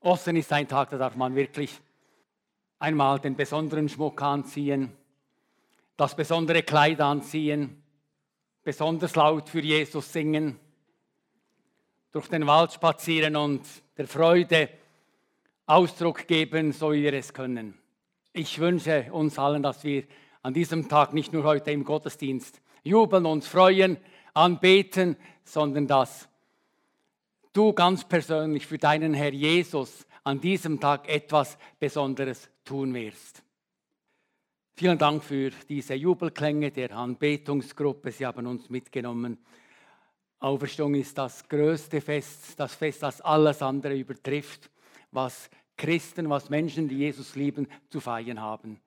Ostern 0.00 0.36
ist 0.36 0.52
ein 0.52 0.68
Tag, 0.68 0.90
da 0.90 0.98
darf 0.98 1.16
man 1.16 1.34
wirklich 1.34 1.76
einmal 2.78 3.18
den 3.18 3.34
besonderen 3.34 3.88
Schmuck 3.88 4.22
anziehen, 4.22 4.92
das 5.96 6.14
besondere 6.14 6.62
Kleid 6.62 7.00
anziehen, 7.00 7.82
besonders 8.62 9.16
laut 9.16 9.48
für 9.48 9.60
Jesus 9.60 10.12
singen, 10.12 10.58
durch 12.12 12.28
den 12.28 12.46
Wald 12.46 12.72
spazieren 12.72 13.34
und 13.34 13.62
der 13.96 14.06
Freude 14.06 14.68
Ausdruck 15.66 16.26
geben, 16.26 16.72
so 16.72 16.92
wir 16.92 17.12
es 17.12 17.34
können. 17.34 17.74
Ich 18.32 18.58
wünsche 18.60 19.12
uns 19.12 19.38
allen, 19.38 19.62
dass 19.62 19.82
wir 19.82 20.04
an 20.42 20.54
diesem 20.54 20.88
Tag 20.88 21.12
nicht 21.12 21.32
nur 21.32 21.42
heute 21.42 21.72
im 21.72 21.84
Gottesdienst 21.84 22.60
jubeln, 22.84 23.26
uns 23.26 23.48
freuen, 23.48 23.98
anbeten, 24.32 25.16
sondern 25.44 25.88
dass 25.88 26.27
du 27.58 27.72
ganz 27.72 28.04
persönlich 28.04 28.68
für 28.68 28.78
deinen 28.78 29.14
Herr 29.14 29.32
Jesus 29.32 30.06
an 30.22 30.40
diesem 30.40 30.78
Tag 30.78 31.08
etwas 31.08 31.58
Besonderes 31.80 32.48
tun 32.64 32.94
wirst. 32.94 33.42
Vielen 34.74 34.96
Dank 34.96 35.24
für 35.24 35.50
diese 35.68 35.94
Jubelklänge 35.94 36.70
der 36.70 36.92
Anbetungsgruppe. 36.92 38.12
Sie 38.12 38.24
haben 38.24 38.46
uns 38.46 38.70
mitgenommen. 38.70 39.38
Auferstehung 40.38 40.94
ist 40.94 41.18
das 41.18 41.48
größte 41.48 42.00
Fest, 42.00 42.60
das 42.60 42.76
Fest, 42.76 43.02
das 43.02 43.20
alles 43.22 43.60
andere 43.60 43.96
übertrifft, 43.96 44.70
was 45.10 45.50
Christen, 45.76 46.30
was 46.30 46.50
Menschen, 46.50 46.88
die 46.88 46.98
Jesus 46.98 47.34
lieben, 47.34 47.66
zu 47.90 47.98
feiern 47.98 48.40
haben. 48.40 48.80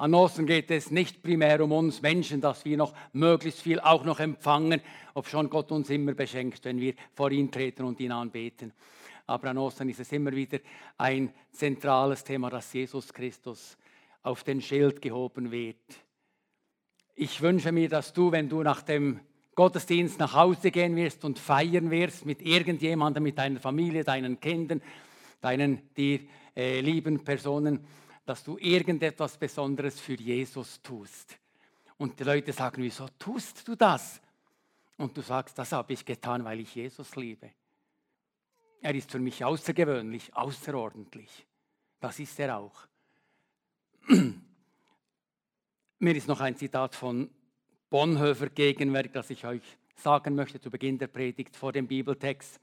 An 0.00 0.14
Ostern 0.14 0.46
geht 0.46 0.70
es 0.70 0.90
nicht 0.90 1.22
primär 1.22 1.62
um 1.62 1.72
uns 1.72 2.00
Menschen, 2.00 2.40
dass 2.40 2.64
wir 2.64 2.78
noch 2.78 2.94
möglichst 3.12 3.60
viel 3.60 3.80
auch 3.80 4.02
noch 4.02 4.18
empfangen, 4.18 4.80
ob 5.12 5.28
schon 5.28 5.50
Gott 5.50 5.70
uns 5.72 5.90
immer 5.90 6.14
beschenkt, 6.14 6.64
wenn 6.64 6.80
wir 6.80 6.94
vor 7.12 7.30
ihn 7.30 7.50
treten 7.50 7.84
und 7.84 8.00
ihn 8.00 8.10
anbeten. 8.10 8.72
Aber 9.26 9.50
an 9.50 9.58
Ostern 9.58 9.90
ist 9.90 10.00
es 10.00 10.10
immer 10.12 10.32
wieder 10.32 10.58
ein 10.96 11.34
zentrales 11.52 12.24
Thema, 12.24 12.48
dass 12.48 12.72
Jesus 12.72 13.12
Christus 13.12 13.76
auf 14.22 14.42
den 14.42 14.62
Schild 14.62 15.02
gehoben 15.02 15.50
wird. 15.50 15.76
Ich 17.14 17.42
wünsche 17.42 17.70
mir, 17.70 17.90
dass 17.90 18.14
du, 18.14 18.32
wenn 18.32 18.48
du 18.48 18.62
nach 18.62 18.80
dem 18.80 19.20
Gottesdienst 19.54 20.18
nach 20.18 20.32
Hause 20.32 20.70
gehen 20.70 20.96
wirst 20.96 21.26
und 21.26 21.38
feiern 21.38 21.90
wirst 21.90 22.24
mit 22.24 22.40
irgendjemandem, 22.40 23.22
mit 23.22 23.36
deiner 23.36 23.60
Familie, 23.60 24.02
deinen 24.02 24.40
Kindern, 24.40 24.80
deinen 25.42 25.94
dir 25.94 26.20
äh, 26.56 26.80
lieben 26.80 27.22
Personen, 27.22 27.84
dass 28.30 28.44
du 28.44 28.56
irgendetwas 28.58 29.36
Besonderes 29.36 29.98
für 29.98 30.14
Jesus 30.14 30.80
tust. 30.82 31.36
Und 31.98 32.20
die 32.20 32.22
Leute 32.22 32.52
sagen, 32.52 32.80
wieso 32.80 33.08
tust 33.18 33.66
du 33.66 33.74
das? 33.74 34.20
Und 34.96 35.16
du 35.16 35.20
sagst, 35.20 35.58
das 35.58 35.72
habe 35.72 35.94
ich 35.94 36.04
getan, 36.04 36.44
weil 36.44 36.60
ich 36.60 36.72
Jesus 36.76 37.16
liebe. 37.16 37.50
Er 38.82 38.94
ist 38.94 39.10
für 39.10 39.18
mich 39.18 39.44
außergewöhnlich, 39.44 40.32
außerordentlich. 40.32 41.44
Das 41.98 42.20
ist 42.20 42.38
er 42.38 42.56
auch. 42.56 42.86
Mir 45.98 46.14
ist 46.14 46.28
noch 46.28 46.38
ein 46.38 46.56
Zitat 46.56 46.94
von 46.94 47.28
Bonhoeffer 47.90 48.50
gegenwärtig, 48.50 49.10
das 49.10 49.28
ich 49.30 49.44
euch 49.44 49.76
sagen 49.96 50.36
möchte 50.36 50.60
zu 50.60 50.70
Beginn 50.70 50.98
der 50.98 51.08
Predigt 51.08 51.56
vor 51.56 51.72
dem 51.72 51.88
Bibeltext. 51.88 52.60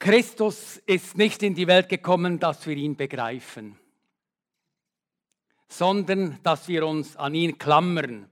Christus 0.00 0.78
ist 0.78 1.16
nicht 1.16 1.44
in 1.44 1.54
die 1.54 1.68
Welt 1.68 1.88
gekommen, 1.88 2.40
dass 2.40 2.66
wir 2.66 2.76
ihn 2.76 2.96
begreifen 2.96 3.78
sondern 5.68 6.38
dass 6.42 6.68
wir 6.68 6.86
uns 6.86 7.16
an 7.16 7.34
ihn 7.34 7.58
klammern, 7.58 8.28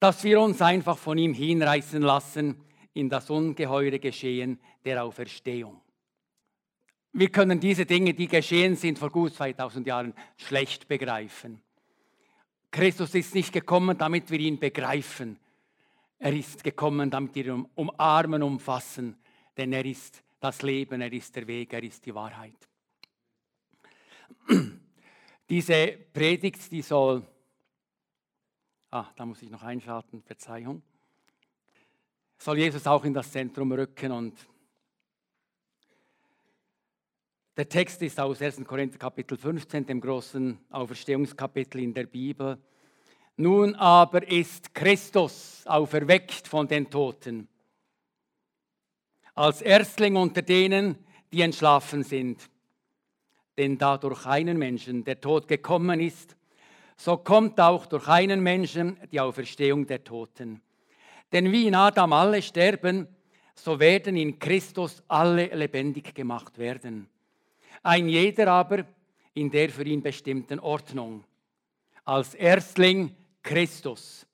dass 0.00 0.22
wir 0.24 0.40
uns 0.40 0.60
einfach 0.62 0.98
von 0.98 1.18
ihm 1.18 1.32
hinreißen 1.32 2.02
lassen 2.02 2.60
in 2.92 3.08
das 3.08 3.30
ungeheure 3.30 3.98
Geschehen 3.98 4.58
der 4.84 5.04
Auferstehung. 5.04 5.80
Wir 7.12 7.30
können 7.30 7.60
diese 7.60 7.86
Dinge, 7.86 8.12
die 8.12 8.28
geschehen 8.28 8.76
sind 8.76 8.98
vor 8.98 9.10
gut 9.10 9.34
2000 9.34 9.86
Jahren, 9.86 10.14
schlecht 10.36 10.86
begreifen. 10.86 11.62
Christus 12.70 13.14
ist 13.14 13.34
nicht 13.34 13.52
gekommen, 13.52 13.96
damit 13.96 14.30
wir 14.30 14.38
ihn 14.38 14.58
begreifen. 14.58 15.38
Er 16.18 16.34
ist 16.34 16.62
gekommen, 16.62 17.10
damit 17.10 17.34
wir 17.34 17.46
ihn 17.46 17.66
umarmen, 17.74 18.42
umfassen, 18.42 19.16
denn 19.56 19.72
er 19.72 19.84
ist 19.84 20.22
das 20.40 20.62
Leben, 20.62 21.00
er 21.00 21.12
ist 21.12 21.34
der 21.36 21.46
Weg, 21.46 21.72
er 21.72 21.82
ist 21.82 22.04
die 22.04 22.14
Wahrheit. 22.14 22.68
Diese 25.48 25.96
Predigt, 26.12 26.72
die 26.72 26.82
soll, 26.82 27.22
ah, 28.90 29.06
da 29.14 29.24
muss 29.24 29.42
ich 29.42 29.50
noch 29.50 29.62
einschalten, 29.62 30.22
Verzeihung, 30.22 30.82
soll 32.36 32.58
Jesus 32.58 32.86
auch 32.86 33.04
in 33.04 33.14
das 33.14 33.30
Zentrum 33.30 33.70
rücken 33.70 34.10
und 34.10 34.36
der 37.56 37.68
Text 37.68 38.02
ist 38.02 38.20
aus 38.20 38.42
1. 38.42 38.64
Korinther 38.64 38.98
Kapitel 38.98 39.38
15, 39.38 39.86
dem 39.86 40.00
großen 40.00 40.58
Auferstehungskapitel 40.68 41.80
in 41.80 41.94
der 41.94 42.04
Bibel. 42.04 42.58
Nun 43.36 43.74
aber 43.76 44.28
ist 44.28 44.74
Christus 44.74 45.62
auferweckt 45.64 46.46
von 46.46 46.68
den 46.68 46.90
Toten, 46.90 47.48
als 49.34 49.62
Erstling 49.62 50.16
unter 50.16 50.42
denen, 50.42 50.98
die 51.32 51.40
entschlafen 51.40 52.02
sind. 52.02 52.50
Denn 53.56 53.78
da 53.78 53.96
durch 53.98 54.26
einen 54.26 54.58
Menschen 54.58 55.04
der 55.04 55.20
Tod 55.20 55.48
gekommen 55.48 56.00
ist, 56.00 56.36
so 56.96 57.16
kommt 57.18 57.60
auch 57.60 57.86
durch 57.86 58.08
einen 58.08 58.40
Menschen 58.40 58.98
die 59.12 59.20
Auferstehung 59.20 59.86
der 59.86 60.02
Toten. 60.02 60.60
Denn 61.32 61.52
wie 61.52 61.66
in 61.66 61.74
Adam 61.74 62.12
alle 62.12 62.40
sterben, 62.40 63.08
so 63.54 63.78
werden 63.80 64.16
in 64.16 64.38
Christus 64.38 65.02
alle 65.08 65.46
lebendig 65.46 66.14
gemacht 66.14 66.58
werden. 66.58 67.08
Ein 67.82 68.08
jeder 68.08 68.48
aber 68.48 68.84
in 69.34 69.50
der 69.50 69.70
für 69.70 69.84
ihn 69.84 70.02
bestimmten 70.02 70.58
Ordnung. 70.60 71.24
Als 72.04 72.34
Erstling 72.34 73.14
Christus. 73.42 74.26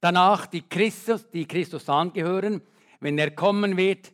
Danach 0.00 0.46
die 0.46 0.62
Christus, 0.62 1.28
die 1.30 1.46
Christus 1.46 1.88
angehören, 1.88 2.62
wenn 3.00 3.18
er 3.18 3.32
kommen 3.32 3.76
wird. 3.76 4.12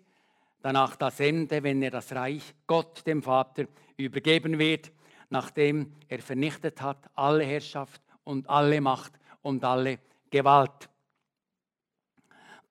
Danach 0.61 0.97
das 0.97 1.21
Ende, 1.21 1.63
wenn 1.63 1.81
er 1.83 1.93
das 1.93 2.13
Reich 2.13 2.43
Gott 2.67 3.07
dem 3.07 3.23
Vater 3.23 3.67
übergeben 3.97 4.59
wird, 4.59 4.93
nachdem 5.29 5.93
er 6.09 6.21
vernichtet 6.21 6.81
hat 6.81 7.11
alle 7.15 7.45
Herrschaft 7.45 8.01
und 8.25 8.49
alle 8.49 8.81
Macht 8.81 9.13
und 9.43 9.65
alle 9.65 9.99
Gewalt. 10.31 10.89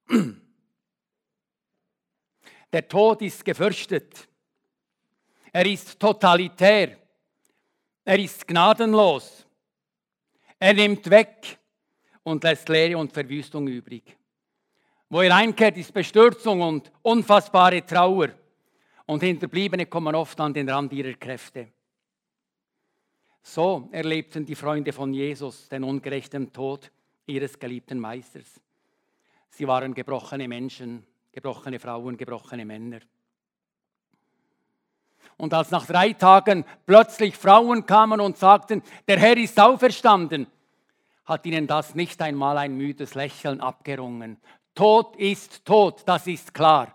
Der 2.72 2.88
Tod 2.88 3.22
ist 3.22 3.44
gefürchtet. 3.46 4.28
Er 5.52 5.66
ist 5.66 6.00
totalitär. 6.00 6.98
Er 8.04 8.20
ist 8.20 8.46
gnadenlos. 8.46 9.46
Er 10.60 10.74
nimmt 10.74 11.10
weg 11.10 11.58
und 12.24 12.44
lässt 12.44 12.68
Leere 12.68 12.98
und 12.98 13.14
Verwüstung 13.14 13.68
übrig. 13.68 14.18
Wo 15.10 15.22
er 15.22 15.36
einkehrt, 15.36 15.78
ist 15.78 15.94
Bestürzung 15.94 16.62
und 16.62 16.92
unfassbare 17.02 17.86
Trauer 17.86 18.30
und 19.06 19.22
Hinterbliebene 19.22 19.86
kommen 19.86 20.16
oft 20.16 20.40
an 20.40 20.54
den 20.54 20.70
Rand 20.70 20.92
ihrer 20.94 21.14
Kräfte. 21.14 21.68
So 23.42 23.90
erlebten 23.92 24.46
die 24.46 24.56
Freunde 24.56 24.92
von 24.92 25.14
Jesus 25.14 25.70
den 25.70 25.84
ungerechten 25.84 26.52
Tod 26.52 26.92
ihres 27.28 27.60
geliebten 27.60 28.00
Meisters. 28.00 28.60
Sie 29.50 29.68
waren 29.68 29.94
gebrochene 29.94 30.48
Menschen, 30.48 31.06
gebrochene 31.32 31.80
Frauen, 31.80 32.18
gebrochene 32.18 32.66
Männer. 32.66 33.00
Und 35.38 35.54
als 35.54 35.70
nach 35.70 35.86
drei 35.86 36.14
Tagen 36.14 36.66
plötzlich 36.86 37.36
Frauen 37.36 37.86
kamen 37.86 38.20
und 38.20 38.38
sagten, 38.38 38.82
der 39.08 39.20
Herr 39.20 39.38
ist 39.38 39.60
auferstanden, 39.60 40.48
hat 41.26 41.46
ihnen 41.46 41.68
das 41.68 41.94
nicht 41.94 42.22
einmal 42.22 42.58
ein 42.58 42.76
müdes 42.76 43.16
Lächeln 43.16 43.60
abgerungen. 43.60 44.38
Tod 44.74 45.16
ist 45.18 45.66
tot, 45.66 46.04
das 46.06 46.28
ist 46.28 46.54
klar. 46.54 46.95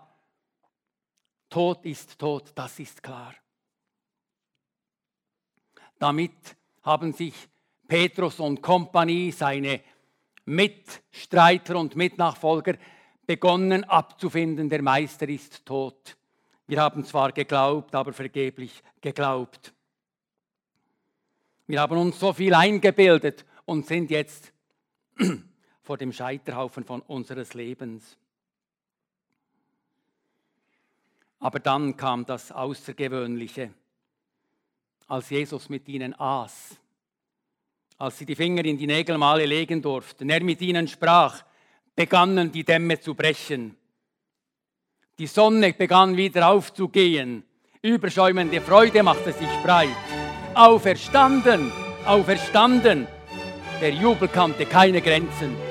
Tod 1.51 1.85
ist 1.85 2.17
tot, 2.17 2.53
das 2.55 2.79
ist 2.79 3.03
klar. 3.03 3.35
Damit 5.99 6.55
haben 6.81 7.13
sich 7.13 7.35
Petrus 7.87 8.39
und 8.39 8.61
Kompanie, 8.61 9.31
seine 9.31 9.81
Mitstreiter 10.45 11.77
und 11.77 11.95
Mitnachfolger, 11.95 12.77
begonnen 13.27 13.83
abzufinden, 13.83 14.69
der 14.69 14.81
Meister 14.81 15.27
ist 15.27 15.65
tot. 15.65 16.17
Wir 16.67 16.81
haben 16.81 17.03
zwar 17.03 17.33
geglaubt, 17.33 17.93
aber 17.95 18.13
vergeblich 18.13 18.81
geglaubt. 19.01 19.73
Wir 21.67 21.81
haben 21.81 21.97
uns 21.97 22.17
so 22.17 22.31
viel 22.31 22.53
eingebildet 22.53 23.45
und 23.65 23.85
sind 23.85 24.09
jetzt 24.09 24.53
vor 25.81 25.97
dem 25.97 26.13
Scheiterhaufen 26.13 26.85
von 26.85 27.01
unseres 27.01 27.53
Lebens. 27.53 28.17
Aber 31.41 31.59
dann 31.59 31.97
kam 31.97 32.23
das 32.23 32.51
Außergewöhnliche, 32.51 33.71
als 35.07 35.29
Jesus 35.31 35.69
mit 35.69 35.87
ihnen 35.89 36.17
aß, 36.17 36.77
als 37.97 38.17
sie 38.19 38.27
die 38.27 38.35
Finger 38.35 38.63
in 38.63 38.77
die 38.77 38.85
Nägelmale 38.85 39.45
legen 39.45 39.81
durften, 39.81 40.29
er 40.29 40.43
mit 40.43 40.61
ihnen 40.61 40.87
sprach, 40.87 41.43
begannen 41.95 42.51
die 42.51 42.63
Dämme 42.63 42.99
zu 42.99 43.15
brechen. 43.15 43.75
Die 45.17 45.27
Sonne 45.27 45.73
begann 45.73 46.15
wieder 46.15 46.47
aufzugehen. 46.47 47.43
Überschäumende 47.81 48.61
Freude 48.61 49.01
machte 49.01 49.33
sich 49.33 49.49
breit. 49.63 49.89
Auferstanden, 50.53 51.71
auferstanden. 52.05 53.07
Der 53.81 53.91
Jubel 53.91 54.27
kannte 54.27 54.67
keine 54.67 55.01
Grenzen. 55.01 55.70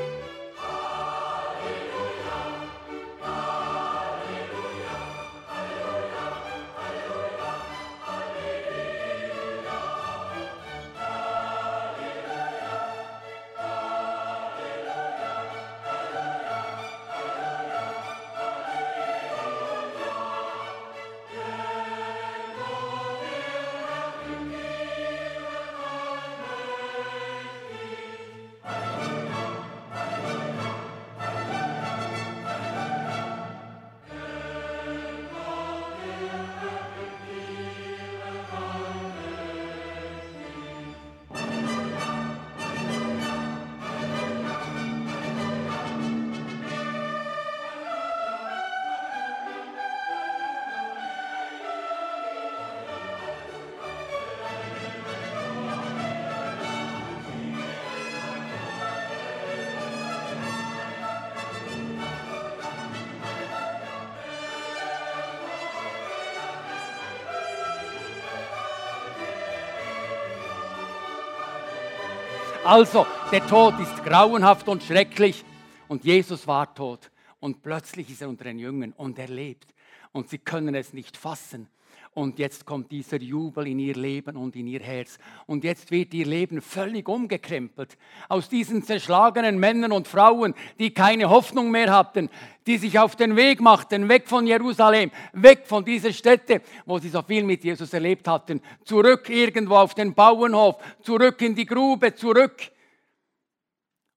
Also, 72.71 73.05
der 73.33 73.45
Tod 73.49 73.81
ist 73.81 74.05
grauenhaft 74.05 74.69
und 74.69 74.85
schrecklich 74.85 75.45
und 75.89 76.05
Jesus 76.05 76.47
war 76.47 76.73
tot. 76.73 77.11
Und 77.41 77.65
plötzlich 77.65 78.09
ist 78.09 78.23
er 78.23 78.29
unter 78.29 78.45
den 78.45 78.61
Jüngern 78.61 78.93
und 78.97 79.19
er 79.19 79.27
lebt. 79.27 79.75
Und 80.13 80.29
sie 80.29 80.39
können 80.39 80.77
es 80.77 80.93
nicht 80.93 81.17
fassen. 81.17 81.67
Und 82.13 82.41
jetzt 82.41 82.67
kommt 82.67 82.91
dieser 82.91 83.19
Jubel 83.19 83.69
in 83.69 83.79
ihr 83.79 83.95
Leben 83.95 84.37
und 84.37 84.57
in 84.57 84.67
ihr 84.67 84.81
Herz. 84.81 85.17
Und 85.47 85.63
jetzt 85.63 85.93
wird 85.93 86.13
ihr 86.13 86.27
Leben 86.27 86.61
völlig 86.61 87.09
umgekrempelt. 87.09 87.97
Aus 88.29 88.49
diesen 88.49 88.83
zerschlagenen 88.83 89.61
Männern 89.61 89.93
und 89.93 90.09
Frauen, 90.09 90.55
die 90.81 90.93
keine 90.93 91.31
Hoffnung 91.31 91.71
mehr 91.71 91.93
hatten, 91.93 92.29
die 92.67 92.79
sich 92.79 92.99
auf 92.99 93.15
den 93.15 93.37
Weg 93.37 93.61
machten, 93.61 94.09
weg 94.09 94.29
von 94.29 94.45
Jerusalem, 94.45 95.13
weg 95.33 95.67
von 95.67 95.85
dieser 95.85 96.13
Stätte, 96.13 96.63
wo 96.85 96.99
sie 96.99 97.11
so 97.11 97.23
viel 97.23 97.45
mit 97.45 97.63
Jesus 97.63 97.93
erlebt 97.93 98.27
hatten, 98.27 98.61
zurück 98.85 99.31
irgendwo 99.31 99.77
auf 99.77 99.95
den 99.95 100.13
Bauernhof, 100.13 100.83
zurück 101.03 101.41
in 101.43 101.55
die 101.55 101.67
Grube, 101.67 102.15
zurück. 102.17 102.73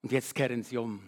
Und 0.01 0.11
jetzt 0.11 0.33
kehren 0.33 0.63
sie 0.63 0.77
um. 0.77 0.99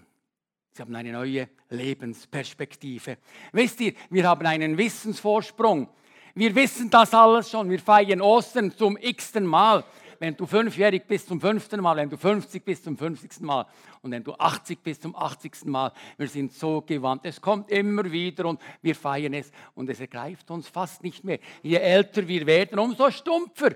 Sie 0.72 0.84
haben 0.84 0.96
eine 0.96 1.12
neue 1.12 1.50
Lebensperspektive. 1.70 3.18
Wisst 3.54 3.82
ihr, 3.82 3.94
wir 4.12 4.28
haben 4.28 4.46
einen 4.46 4.78
Wissensvorsprung. 4.78 5.90
Wir 6.38 6.54
wissen 6.54 6.90
das 6.90 7.14
alles 7.14 7.50
schon. 7.50 7.70
Wir 7.70 7.80
feiern 7.80 8.20
Ostern 8.20 8.70
zum 8.70 8.98
x-ten 8.98 9.46
Mal. 9.46 9.86
Wenn 10.20 10.36
du 10.36 10.46
fünfjährig 10.46 11.04
bist 11.08 11.30
zum 11.30 11.40
fünften 11.40 11.80
Mal, 11.80 11.96
wenn 11.96 12.10
du 12.10 12.18
50 12.18 12.64
bist 12.66 12.84
zum 12.84 12.98
50. 12.98 13.40
Mal 13.40 13.66
und 14.02 14.12
wenn 14.12 14.22
du 14.22 14.34
80 14.34 14.84
bist 14.84 15.04
zum 15.04 15.16
80. 15.16 15.64
Mal. 15.64 15.94
Wir 16.18 16.28
sind 16.28 16.52
so 16.52 16.82
gewandt. 16.82 17.26
Es 17.26 17.40
kommt 17.40 17.72
immer 17.72 18.12
wieder 18.12 18.48
und 18.48 18.60
wir 18.82 18.96
feiern 18.96 19.34
es 19.34 19.50
und 19.76 19.90
es 19.90 20.02
ergreift 20.02 20.52
uns 20.52 20.68
fast 20.68 21.04
nicht 21.04 21.24
mehr. 21.24 21.40
Je 21.64 21.78
älter 21.78 22.28
wir 22.28 22.46
werden, 22.46 22.80
umso 22.80 23.10
stumpfer. 23.12 23.72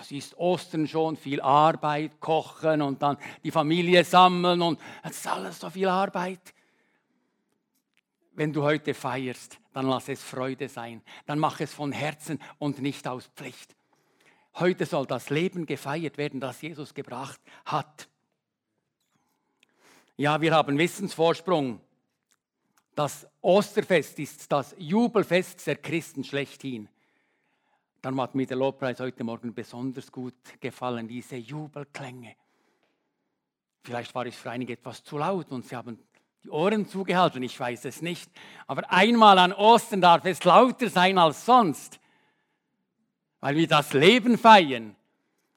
Es 0.00 0.12
ist 0.12 0.38
Ostern 0.38 0.86
schon 0.86 1.16
viel 1.16 1.40
Arbeit, 1.40 2.20
kochen 2.20 2.80
und 2.80 3.02
dann 3.02 3.16
die 3.42 3.50
Familie 3.50 4.04
sammeln 4.04 4.62
und 4.62 4.78
es 5.02 5.16
ist 5.16 5.26
alles 5.26 5.58
so 5.58 5.68
viel 5.68 5.88
Arbeit. 5.88 6.54
Wenn 8.38 8.52
du 8.52 8.62
heute 8.62 8.94
feierst, 8.94 9.58
dann 9.72 9.88
lass 9.88 10.08
es 10.08 10.22
Freude 10.22 10.68
sein. 10.68 11.02
Dann 11.26 11.40
mach 11.40 11.58
es 11.58 11.74
von 11.74 11.90
Herzen 11.90 12.38
und 12.60 12.80
nicht 12.80 13.08
aus 13.08 13.26
Pflicht. 13.34 13.74
Heute 14.54 14.86
soll 14.86 15.06
das 15.06 15.28
Leben 15.28 15.66
gefeiert 15.66 16.18
werden, 16.18 16.38
das 16.38 16.62
Jesus 16.62 16.94
gebracht 16.94 17.40
hat. 17.64 18.08
Ja, 20.16 20.40
wir 20.40 20.54
haben 20.54 20.78
Wissensvorsprung. 20.78 21.80
Das 22.94 23.26
Osterfest 23.40 24.20
ist 24.20 24.52
das 24.52 24.72
Jubelfest 24.78 25.66
der 25.66 25.74
Christen 25.74 26.22
schlechthin. 26.22 26.88
Darum 28.00 28.20
hat 28.20 28.36
mir 28.36 28.46
der 28.46 28.56
Lobpreis 28.56 29.00
heute 29.00 29.24
Morgen 29.24 29.52
besonders 29.52 30.12
gut 30.12 30.60
gefallen, 30.60 31.08
diese 31.08 31.34
Jubelklänge. 31.34 32.36
Vielleicht 33.82 34.14
war 34.14 34.26
es 34.26 34.36
für 34.36 34.52
einige 34.52 34.74
etwas 34.74 35.02
zu 35.02 35.18
laut 35.18 35.50
und 35.50 35.66
sie 35.66 35.74
haben 35.74 35.98
die 36.44 36.50
Ohren 36.50 36.86
zugehalten, 36.86 37.42
ich 37.42 37.58
weiß 37.58 37.84
es 37.84 38.02
nicht. 38.02 38.30
Aber 38.66 38.90
einmal 38.92 39.38
an 39.38 39.52
Ostern 39.52 40.00
darf 40.00 40.24
es 40.24 40.44
lauter 40.44 40.88
sein 40.88 41.18
als 41.18 41.44
sonst, 41.44 42.00
weil 43.40 43.56
wir 43.56 43.68
das 43.68 43.92
Leben 43.92 44.38
feiern. 44.38 44.96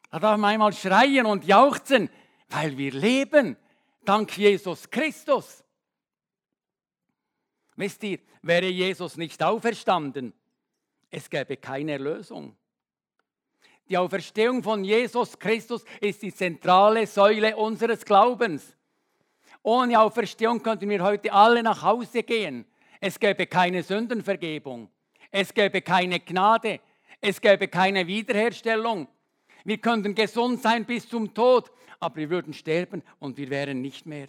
Da 0.10 0.20
darf 0.20 0.38
man 0.38 0.52
einmal 0.52 0.74
schreien 0.74 1.26
und 1.26 1.46
jauchzen, 1.46 2.10
weil 2.50 2.78
wir 2.78 2.92
leben, 2.92 3.56
dank 4.04 4.38
Jesus 4.38 4.90
Christus. 4.90 5.64
Wisst 7.76 8.04
ihr, 8.04 8.20
wäre 8.42 8.68
Jesus 8.68 9.18
nicht 9.18 9.42
auferstanden, 9.42 10.34
es 11.10 11.30
gäbe 11.30 11.58
keine 11.58 11.94
Erlösung. 11.94 12.56
Die 13.90 13.98
Auferstehung 13.98 14.64
von 14.64 14.84
Jesus 14.84 15.38
Christus 15.38 15.84
ist 16.00 16.22
die 16.22 16.34
zentrale 16.34 17.06
Säule 17.08 17.58
unseres 17.58 18.06
Glaubens. 18.06 18.76
Ohne 19.64 20.00
Auferstehung 20.00 20.64
könnten 20.64 20.90
wir 20.90 21.04
heute 21.04 21.32
alle 21.32 21.62
nach 21.62 21.84
Hause 21.84 22.24
gehen. 22.24 22.66
Es 23.00 23.20
gäbe 23.20 23.46
keine 23.48 23.84
Sündenvergebung. 23.84 24.90
Es 25.30 25.54
gäbe 25.54 25.82
keine 25.82 26.20
Gnade. 26.20 26.80
Es 27.20 27.40
gäbe 27.40 27.68
keine 27.68 28.08
Wiederherstellung. 28.08 29.08
Wir 29.64 29.78
könnten 29.78 30.16
gesund 30.16 30.62
sein 30.62 30.86
bis 30.86 31.08
zum 31.08 31.34
Tod, 31.34 31.72
aber 32.00 32.16
wir 32.16 32.30
würden 32.32 32.54
sterben 32.54 33.04
und 33.20 33.38
wir 33.38 33.50
wären 33.50 33.82
nicht 33.82 34.06
mehr. 34.08 34.28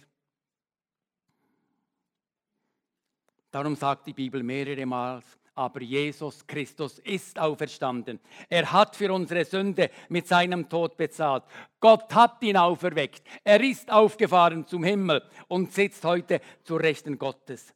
Darum 3.49 3.75
sagt 3.75 4.07
die 4.07 4.13
Bibel 4.13 4.43
mehrere 4.43 4.85
Mal, 4.85 5.21
aber 5.55 5.81
Jesus 5.81 6.45
Christus 6.47 6.99
ist 6.99 7.39
auferstanden. 7.39 8.19
Er 8.49 8.71
hat 8.71 8.95
für 8.95 9.13
unsere 9.13 9.45
Sünde 9.45 9.89
mit 10.09 10.27
seinem 10.27 10.67
Tod 10.67 10.97
bezahlt. 10.97 11.43
Gott 11.79 12.13
hat 12.13 12.41
ihn 12.43 12.57
auferweckt. 12.57 13.23
Er 13.43 13.61
ist 13.61 13.91
aufgefahren 13.91 14.65
zum 14.65 14.83
Himmel 14.83 15.21
und 15.47 15.71
sitzt 15.71 16.03
heute 16.03 16.41
zur 16.63 16.79
Rechten 16.79 17.17
Gottes. 17.17 17.73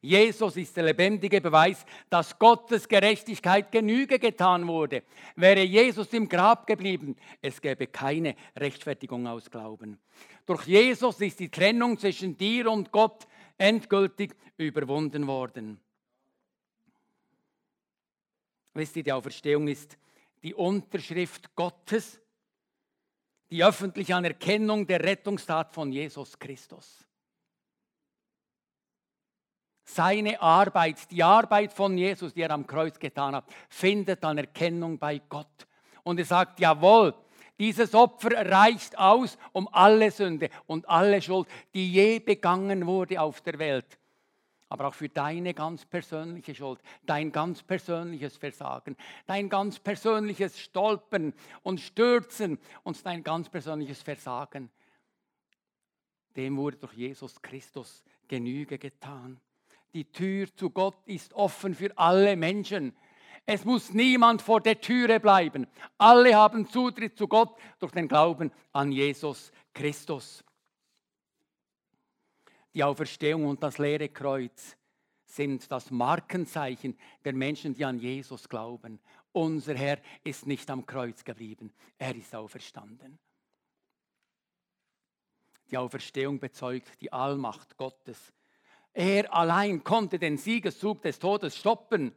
Jesus 0.00 0.56
ist 0.56 0.76
der 0.76 0.84
lebendige 0.84 1.40
Beweis, 1.40 1.84
dass 2.08 2.38
Gottes 2.38 2.86
Gerechtigkeit 2.86 3.72
Genüge 3.72 4.20
getan 4.20 4.66
wurde. 4.68 5.02
Wäre 5.34 5.62
Jesus 5.62 6.12
im 6.12 6.28
Grab 6.28 6.68
geblieben, 6.68 7.16
es 7.42 7.60
gäbe 7.60 7.88
keine 7.88 8.36
Rechtfertigung 8.56 9.26
aus 9.26 9.50
Glauben. 9.50 9.98
Durch 10.46 10.66
Jesus 10.66 11.20
ist 11.20 11.40
die 11.40 11.50
Trennung 11.50 11.98
zwischen 11.98 12.36
dir 12.36 12.70
und 12.70 12.92
Gott 12.92 13.26
endgültig 13.58 14.36
überwunden 14.56 15.26
worden. 15.26 15.80
Wisst 18.78 18.94
ihr, 18.94 19.02
die 19.02 19.12
Auferstehung 19.12 19.66
ist 19.66 19.98
die 20.40 20.54
Unterschrift 20.54 21.52
Gottes, 21.56 22.20
die 23.50 23.64
öffentliche 23.64 24.14
Anerkennung 24.14 24.86
der 24.86 25.02
Rettungstat 25.02 25.74
von 25.74 25.90
Jesus 25.90 26.38
Christus. 26.38 27.04
Seine 29.82 30.40
Arbeit, 30.40 31.10
die 31.10 31.24
Arbeit 31.24 31.72
von 31.72 31.98
Jesus, 31.98 32.32
die 32.32 32.42
er 32.42 32.52
am 32.52 32.68
Kreuz 32.68 33.00
getan 33.00 33.34
hat, 33.34 33.52
findet 33.68 34.24
Anerkennung 34.24 34.96
bei 34.96 35.22
Gott. 35.28 35.66
Und 36.04 36.20
er 36.20 36.24
sagt, 36.24 36.60
jawohl, 36.60 37.14
dieses 37.58 37.92
Opfer 37.96 38.30
reicht 38.48 38.96
aus, 38.96 39.36
um 39.50 39.68
alle 39.72 40.12
Sünde 40.12 40.50
und 40.68 40.88
alle 40.88 41.20
Schuld, 41.20 41.48
die 41.74 41.92
je 41.92 42.20
begangen 42.20 42.86
wurde 42.86 43.20
auf 43.20 43.40
der 43.40 43.58
Welt, 43.58 43.98
aber 44.68 44.88
auch 44.88 44.94
für 44.94 45.08
deine 45.08 45.54
ganz 45.54 45.84
persönliche 45.84 46.54
Schuld, 46.54 46.80
dein 47.04 47.32
ganz 47.32 47.62
persönliches 47.62 48.36
Versagen, 48.36 48.96
dein 49.26 49.48
ganz 49.48 49.78
persönliches 49.78 50.58
Stolpern 50.58 51.32
und 51.62 51.80
Stürzen 51.80 52.58
und 52.82 53.04
dein 53.04 53.22
ganz 53.22 53.48
persönliches 53.48 54.02
Versagen. 54.02 54.70
Dem 56.36 56.56
wurde 56.56 56.76
durch 56.76 56.92
Jesus 56.94 57.40
Christus 57.40 58.04
Genüge 58.28 58.78
getan. 58.78 59.40
Die 59.94 60.04
Tür 60.04 60.54
zu 60.54 60.70
Gott 60.70 60.96
ist 61.06 61.32
offen 61.32 61.74
für 61.74 61.96
alle 61.96 62.36
Menschen. 62.36 62.94
Es 63.46 63.64
muss 63.64 63.94
niemand 63.94 64.42
vor 64.42 64.60
der 64.60 64.80
Türe 64.80 65.20
bleiben. 65.20 65.66
Alle 65.96 66.36
haben 66.36 66.68
Zutritt 66.68 67.16
zu 67.16 67.26
Gott 67.26 67.58
durch 67.78 67.92
den 67.92 68.06
Glauben 68.06 68.52
an 68.72 68.92
Jesus 68.92 69.50
Christus. 69.72 70.44
Die 72.74 72.84
Auferstehung 72.84 73.46
und 73.46 73.62
das 73.62 73.78
leere 73.78 74.08
Kreuz 74.08 74.76
sind 75.24 75.70
das 75.70 75.90
Markenzeichen 75.90 76.96
der 77.24 77.34
Menschen, 77.34 77.74
die 77.74 77.84
an 77.84 77.98
Jesus 77.98 78.48
glauben. 78.48 78.98
Unser 79.32 79.74
Herr 79.76 79.98
ist 80.24 80.46
nicht 80.46 80.70
am 80.70 80.86
Kreuz 80.86 81.24
geblieben, 81.24 81.72
er 81.98 82.14
ist 82.14 82.34
auferstanden. 82.34 83.18
Die 85.70 85.76
Auferstehung 85.76 86.40
bezeugt 86.40 87.00
die 87.00 87.12
Allmacht 87.12 87.76
Gottes. 87.76 88.32
Er 88.94 89.32
allein 89.34 89.84
konnte 89.84 90.18
den 90.18 90.38
Siegeszug 90.38 91.02
des 91.02 91.18
Todes 91.18 91.56
stoppen, 91.56 92.14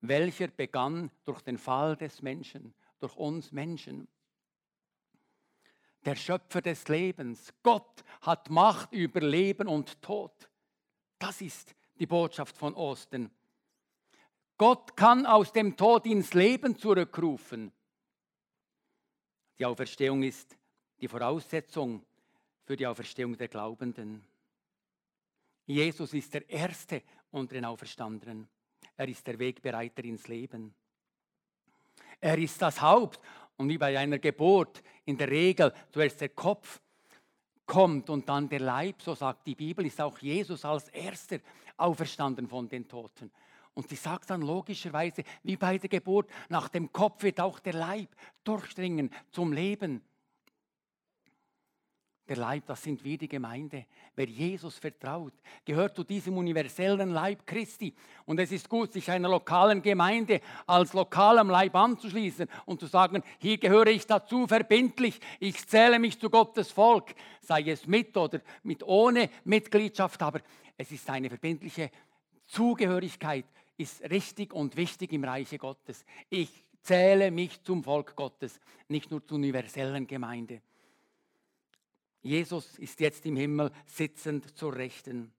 welcher 0.00 0.48
begann 0.48 1.10
durch 1.24 1.42
den 1.42 1.58
Fall 1.58 1.96
des 1.96 2.22
Menschen, 2.22 2.74
durch 2.98 3.14
uns 3.16 3.52
Menschen. 3.52 4.08
Der 6.04 6.16
Schöpfer 6.16 6.60
des 6.60 6.88
Lebens, 6.88 7.52
Gott 7.62 8.02
hat 8.22 8.50
Macht 8.50 8.92
über 8.92 9.20
Leben 9.20 9.68
und 9.68 10.02
Tod. 10.02 10.32
Das 11.18 11.40
ist 11.40 11.74
die 11.98 12.06
Botschaft 12.06 12.56
von 12.56 12.74
Osten. 12.74 13.30
Gott 14.58 14.96
kann 14.96 15.26
aus 15.26 15.52
dem 15.52 15.76
Tod 15.76 16.06
ins 16.06 16.34
Leben 16.34 16.76
zurückrufen. 16.76 17.72
Die 19.58 19.64
Auferstehung 19.64 20.22
ist 20.22 20.56
die 21.00 21.08
Voraussetzung 21.08 22.04
für 22.64 22.76
die 22.76 22.86
Auferstehung 22.86 23.36
der 23.36 23.48
Glaubenden. 23.48 24.24
Jesus 25.66 26.12
ist 26.14 26.34
der 26.34 26.48
Erste 26.48 27.02
unter 27.30 27.54
den 27.54 27.64
Auferstandenen. 27.64 28.48
Er 28.96 29.08
ist 29.08 29.26
der 29.26 29.38
Wegbereiter 29.38 30.04
ins 30.04 30.28
Leben. 30.28 30.74
Er 32.20 32.38
ist 32.38 32.60
das 32.62 32.80
Haupt 32.80 33.20
und 33.56 33.68
wie 33.68 33.78
bei 33.78 33.98
einer 33.98 34.18
Geburt 34.18 34.82
in 35.04 35.16
der 35.16 35.30
Regel 35.30 35.72
zuerst 35.90 36.20
der 36.20 36.30
Kopf 36.30 36.80
kommt 37.66 38.10
und 38.10 38.28
dann 38.28 38.48
der 38.48 38.60
Leib, 38.60 39.02
so 39.02 39.14
sagt 39.14 39.46
die 39.46 39.54
Bibel, 39.54 39.86
ist 39.86 40.00
auch 40.00 40.18
Jesus 40.18 40.64
als 40.64 40.88
Erster 40.88 41.38
auferstanden 41.76 42.48
von 42.48 42.68
den 42.68 42.88
Toten. 42.88 43.30
Und 43.74 43.88
sie 43.88 43.96
sagt 43.96 44.30
dann 44.30 44.42
logischerweise, 44.42 45.24
wie 45.42 45.56
bei 45.56 45.78
der 45.78 45.88
Geburt, 45.88 46.28
nach 46.48 46.68
dem 46.68 46.92
Kopf 46.92 47.22
wird 47.22 47.40
auch 47.40 47.58
der 47.58 47.72
Leib 47.72 48.08
durchdringen 48.44 49.10
zum 49.30 49.52
Leben. 49.52 50.02
Der 52.32 52.38
Leib, 52.38 52.64
das 52.64 52.82
sind 52.82 53.04
wir 53.04 53.18
die 53.18 53.28
Gemeinde. 53.28 53.84
Wer 54.16 54.24
Jesus 54.24 54.78
vertraut, 54.78 55.34
gehört 55.66 55.94
zu 55.94 56.02
diesem 56.02 56.38
universellen 56.38 57.10
Leib 57.10 57.46
Christi. 57.46 57.94
Und 58.24 58.40
es 58.40 58.50
ist 58.52 58.70
gut, 58.70 58.90
sich 58.90 59.10
einer 59.10 59.28
lokalen 59.28 59.82
Gemeinde 59.82 60.40
als 60.66 60.94
lokalem 60.94 61.50
Leib 61.50 61.74
anzuschließen 61.74 62.48
und 62.64 62.80
zu 62.80 62.86
sagen, 62.86 63.22
hier 63.38 63.58
gehöre 63.58 63.88
ich 63.88 64.06
dazu 64.06 64.46
verbindlich, 64.46 65.20
ich 65.40 65.68
zähle 65.68 65.98
mich 65.98 66.18
zu 66.18 66.30
Gottes 66.30 66.70
Volk, 66.70 67.14
sei 67.42 67.64
es 67.68 67.86
mit 67.86 68.16
oder 68.16 68.40
mit 68.62 68.82
ohne 68.82 69.28
Mitgliedschaft, 69.44 70.22
aber 70.22 70.40
es 70.78 70.90
ist 70.90 71.10
eine 71.10 71.28
verbindliche 71.28 71.90
Zugehörigkeit, 72.46 73.44
ist 73.76 74.00
richtig 74.10 74.54
und 74.54 74.74
wichtig 74.78 75.12
im 75.12 75.24
Reiche 75.24 75.58
Gottes. 75.58 76.02
Ich 76.30 76.64
zähle 76.80 77.30
mich 77.30 77.62
zum 77.62 77.84
Volk 77.84 78.16
Gottes, 78.16 78.58
nicht 78.88 79.10
nur 79.10 79.22
zur 79.22 79.36
universellen 79.36 80.06
Gemeinde. 80.06 80.62
Jesus 82.22 82.78
ist 82.78 83.00
jetzt 83.00 83.26
im 83.26 83.36
Himmel 83.36 83.70
sitzend 83.84 84.56
zur 84.56 84.74
Rechten. 84.76 85.32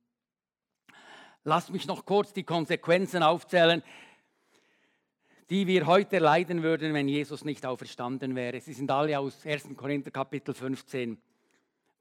Lass 1.46 1.70
mich 1.70 1.88
noch 1.88 2.06
kurz 2.06 2.34
die 2.34 2.44
Konsequenzen 2.44 3.24
aufzählen, 3.24 3.82
die 5.50 5.68
wir 5.68 5.86
heute 5.86 6.20
leiden 6.20 6.64
würden, 6.64 6.94
wenn 6.94 7.08
Jesus 7.08 7.46
nicht 7.46 7.66
auferstanden 7.66 8.36
wäre. 8.36 8.60
Sie 8.60 8.74
sind 8.74 8.92
alle 8.92 9.18
aus 9.20 9.46
1. 9.46 9.70
Korinther 9.76 10.12
Kapitel 10.12 10.54
15. 10.54 11.18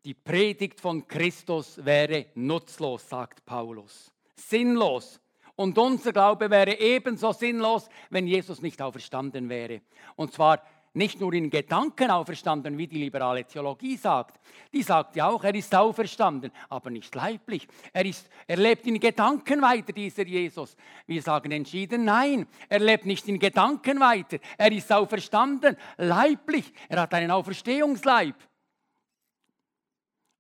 Die 0.05 0.15
Predigt 0.15 0.81
von 0.81 1.07
Christus 1.07 1.85
wäre 1.85 2.27
nutzlos, 2.35 3.09
sagt 3.09 3.45
Paulus. 3.45 4.13
Sinnlos. 4.35 5.21
Und 5.55 5.79
unser 5.79 6.13
Glaube 6.13 6.51
wäre 6.51 6.79
ebenso 6.81 7.33
sinnlos, 7.33 7.89
wenn 8.11 8.27
Jesus 8.27 8.63
nicht 8.63 8.83
auferstanden 8.83 9.49
wäre. 9.49 9.83
Und 10.17 10.33
zwar 10.33 10.63
nicht 10.95 11.21
nur 11.21 11.33
in 11.33 11.49
Gedanken 11.49 12.11
auferstanden, 12.11 12.77
wie 12.77 12.87
die 12.87 12.99
liberale 12.99 13.45
Theologie 13.45 13.97
sagt. 13.97 14.41
Die 14.73 14.83
sagt 14.83 15.17
ja 15.17 15.29
auch, 15.29 15.43
er 15.43 15.55
ist 15.55 15.75
auferstanden, 15.75 16.53
aber 16.69 16.91
nicht 16.91 17.15
leiblich. 17.15 17.67
Er, 17.93 18.05
ist, 18.05 18.29
er 18.47 18.57
lebt 18.57 18.87
in 18.87 19.01
Gedanken 19.01 19.63
weiter, 19.63 19.93
dieser 19.93 20.27
Jesus. 20.27 20.77
Wir 21.07 21.23
sagen 21.23 21.51
entschieden, 21.53 22.05
nein, 22.05 22.47
er 22.69 22.81
lebt 22.81 23.07
nicht 23.07 23.27
in 23.29 23.39
Gedanken 23.39 24.01
weiter. 24.01 24.39
Er 24.59 24.73
ist 24.73 24.93
auferstanden, 24.93 25.77
leiblich. 25.97 26.73
Er 26.89 27.01
hat 27.01 27.15
einen 27.15 27.31
Auferstehungsleib. 27.31 28.35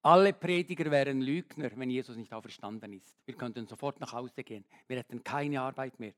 Alle 0.02 0.32
Prediger 0.32 0.90
wären 0.90 1.20
Lügner, 1.20 1.70
wenn 1.76 1.88
Jesus 1.88 2.16
nicht 2.16 2.32
auferstanden 2.34 2.92
ist. 2.92 3.16
Wir 3.24 3.36
könnten 3.36 3.66
sofort 3.66 4.00
nach 4.00 4.12
Hause 4.12 4.42
gehen. 4.42 4.64
Wir 4.88 4.98
hätten 4.98 5.22
keine 5.22 5.60
Arbeit 5.62 5.98
mehr. 6.00 6.12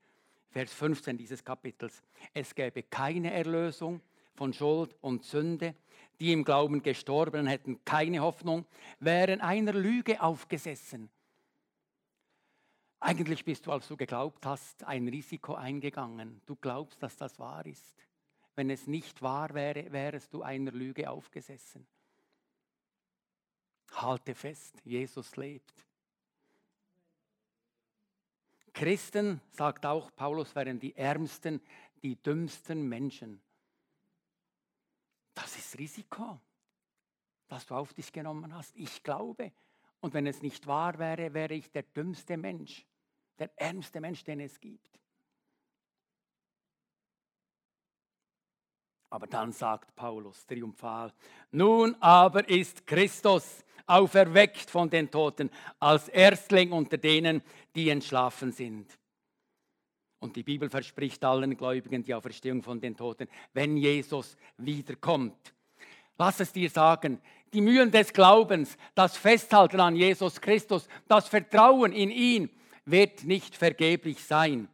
Vers 0.49 0.73
15 0.73 1.17
dieses 1.17 1.43
Kapitels. 1.43 2.01
Es 2.33 2.55
gäbe 2.55 2.83
keine 2.83 3.31
Erlösung, 3.31 4.01
von 4.35 4.53
Schuld 4.53 4.95
und 5.01 5.23
Sünde, 5.23 5.75
die 6.19 6.31
im 6.31 6.43
Glauben 6.43 6.83
gestorben 6.83 7.47
hätten 7.47 7.83
keine 7.83 8.19
Hoffnung, 8.19 8.65
wären 8.99 9.41
einer 9.41 9.73
Lüge 9.73 10.21
aufgesessen. 10.21 11.09
Eigentlich 12.99 13.45
bist 13.45 13.67
du, 13.67 13.71
als 13.71 13.87
du 13.87 13.97
geglaubt 13.97 14.45
hast, 14.45 14.83
ein 14.83 15.07
Risiko 15.07 15.53
eingegangen. 15.53 16.41
Du 16.45 16.55
glaubst, 16.55 17.03
dass 17.03 17.17
das 17.17 17.37
wahr 17.37 17.65
ist. 17.65 17.95
Wenn 18.55 18.69
es 18.69 18.87
nicht 18.87 19.21
wahr 19.21 19.53
wäre, 19.53 19.91
wärest 19.91 20.33
du 20.33 20.41
einer 20.41 20.71
Lüge 20.71 21.09
aufgesessen. 21.09 21.85
Halte 23.91 24.33
fest, 24.33 24.81
Jesus 24.83 25.35
lebt. 25.35 25.85
Christen, 28.73 29.39
sagt 29.51 29.85
auch 29.85 30.13
Paulus, 30.15 30.55
wären 30.55 30.79
die 30.79 30.95
ärmsten, 30.95 31.61
die 32.01 32.15
dümmsten 32.21 32.87
Menschen. 32.87 33.41
Das 35.35 35.55
ist 35.57 35.77
Risiko, 35.77 36.39
das 37.47 37.65
du 37.67 37.75
auf 37.75 37.93
dich 37.93 38.11
genommen 38.11 38.55
hast. 38.55 38.75
Ich 38.75 39.03
glaube. 39.03 39.51
Und 39.99 40.13
wenn 40.13 40.27
es 40.27 40.41
nicht 40.41 40.65
wahr 40.65 40.97
wäre, 40.97 41.33
wäre 41.33 41.53
ich 41.53 41.71
der 41.71 41.83
dümmste 41.83 42.37
Mensch, 42.37 42.85
der 43.37 43.51
ärmste 43.55 43.99
Mensch, 43.99 44.23
den 44.23 44.39
es 44.39 44.59
gibt. 44.59 44.99
Aber 49.09 49.27
dann 49.27 49.51
sagt 49.51 49.95
Paulus 49.95 50.45
triumphal, 50.45 51.13
nun 51.51 51.95
aber 52.01 52.47
ist 52.49 52.85
Christus 52.85 53.63
auferweckt 53.85 54.69
von 54.69 54.89
den 54.89 55.09
Toten 55.09 55.49
als 55.79 56.09
Erstling 56.09 56.71
unter 56.71 56.97
denen, 56.97 57.41
die 57.75 57.89
entschlafen 57.89 58.51
sind. 58.51 58.97
Und 60.19 60.35
die 60.35 60.43
Bibel 60.43 60.69
verspricht 60.69 61.23
allen 61.23 61.55
Gläubigen 61.55 62.03
die 62.03 62.13
Auferstehung 62.13 62.63
von 62.63 62.79
den 62.79 62.95
Toten, 62.95 63.27
wenn 63.53 63.77
Jesus 63.77 64.37
wiederkommt. 64.57 65.53
Lass 66.17 66.39
es 66.39 66.53
dir 66.53 66.69
sagen, 66.69 67.21
die 67.53 67.61
Mühen 67.61 67.91
des 67.91 68.11
Glaubens, 68.13 68.77
das 68.95 69.17
Festhalten 69.17 69.79
an 69.79 69.95
Jesus 69.95 70.41
Christus, 70.41 70.87
das 71.07 71.27
Vertrauen 71.27 71.91
in 71.91 72.09
ihn 72.09 72.49
wird 72.85 73.23
nicht 73.23 73.55
vergeblich 73.55 74.23
sein. 74.23 74.67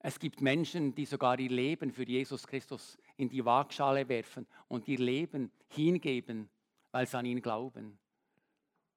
Es 0.00 0.18
gibt 0.18 0.40
Menschen, 0.40 0.94
die 0.94 1.04
sogar 1.04 1.38
ihr 1.38 1.50
Leben 1.50 1.92
für 1.92 2.04
Jesus 2.04 2.46
Christus 2.46 2.98
in 3.16 3.28
die 3.28 3.44
Waagschale 3.44 4.08
werfen 4.08 4.46
und 4.66 4.88
ihr 4.88 4.98
Leben 4.98 5.52
hingeben, 5.68 6.48
weil 6.90 7.06
sie 7.06 7.16
an 7.16 7.26
ihn 7.26 7.40
glauben. 7.40 7.98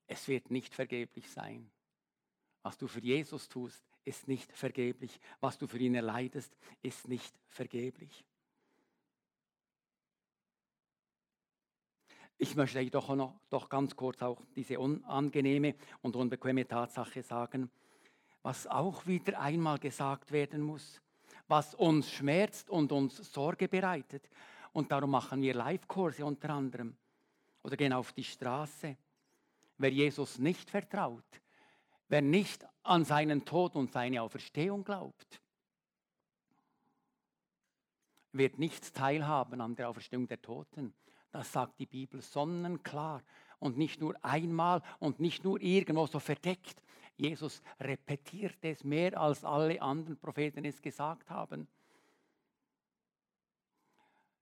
Es 0.08 0.28
wird 0.28 0.50
nicht 0.50 0.74
vergeblich 0.74 1.30
sein. 1.30 1.70
Was 2.66 2.80
du 2.80 2.88
für 2.88 3.00
Jesus 3.00 3.48
tust, 3.48 3.86
ist 4.06 4.28
nicht 4.28 4.52
vergeblich. 4.52 5.20
Was 5.40 5.56
du 5.60 5.68
für 5.68 5.78
ihn 5.78 5.94
erleidest, 5.94 6.52
ist 6.82 7.08
nicht 7.08 7.32
vergeblich. 7.48 8.26
Ich 12.40 12.56
möchte 12.56 12.84
doch 12.90 13.16
noch 13.16 13.40
doch 13.52 13.70
ganz 13.70 13.96
kurz 13.96 14.24
auch 14.24 14.42
diese 14.56 14.80
unangenehme 14.80 15.76
und 16.02 16.16
unbequeme 16.16 16.68
Tatsache 16.68 17.22
sagen, 17.22 17.70
was 18.42 18.66
auch 18.66 19.06
wieder 19.06 19.40
einmal 19.40 19.78
gesagt 19.78 20.32
werden 20.32 20.64
muss, 20.64 21.00
was 21.48 21.76
uns 21.76 22.10
schmerzt 22.10 22.72
und 22.72 22.92
uns 22.92 23.18
Sorge 23.32 23.68
bereitet. 23.68 24.28
Und 24.74 24.92
darum 24.92 25.12
machen 25.12 25.40
wir 25.40 25.54
Live-Kurse 25.54 26.26
unter 26.26 26.50
anderem 26.50 26.98
oder 27.62 27.78
gehen 27.78 27.94
auf 27.94 28.12
die 28.12 28.24
Straße. 28.24 28.98
Wer 29.78 29.92
Jesus 29.92 30.40
nicht 30.40 30.68
vertraut, 30.68 31.45
wer 32.08 32.22
nicht 32.22 32.66
an 32.84 33.06
seinen 33.06 33.46
Tod 33.46 33.76
und 33.76 33.92
seine 33.92 34.22
Auferstehung 34.22 34.84
glaubt, 34.84 35.42
wird 38.32 38.60
nicht 38.60 38.94
teilhaben 38.94 39.62
an 39.62 39.76
der 39.76 39.90
Auferstehung 39.90 40.28
der 40.28 40.42
Toten. 40.42 40.94
Das 41.32 41.52
sagt 41.52 41.80
die 41.80 41.86
Bibel 41.86 42.22
sonnenklar. 42.22 43.24
Und 43.60 43.78
nicht 43.78 44.02
nur 44.02 44.16
einmal 44.22 44.82
und 45.00 45.20
nicht 45.20 45.44
nur 45.44 45.62
irgendwo 45.62 46.06
so 46.08 46.20
verdeckt. 46.20 46.84
Jesus 47.16 47.62
repetiert 47.80 48.58
es 48.62 48.84
mehr 48.84 49.20
als 49.20 49.46
alle 49.46 49.82
anderen 49.82 50.18
Propheten 50.18 50.66
es 50.66 50.82
gesagt 50.82 51.30
haben. 51.30 51.68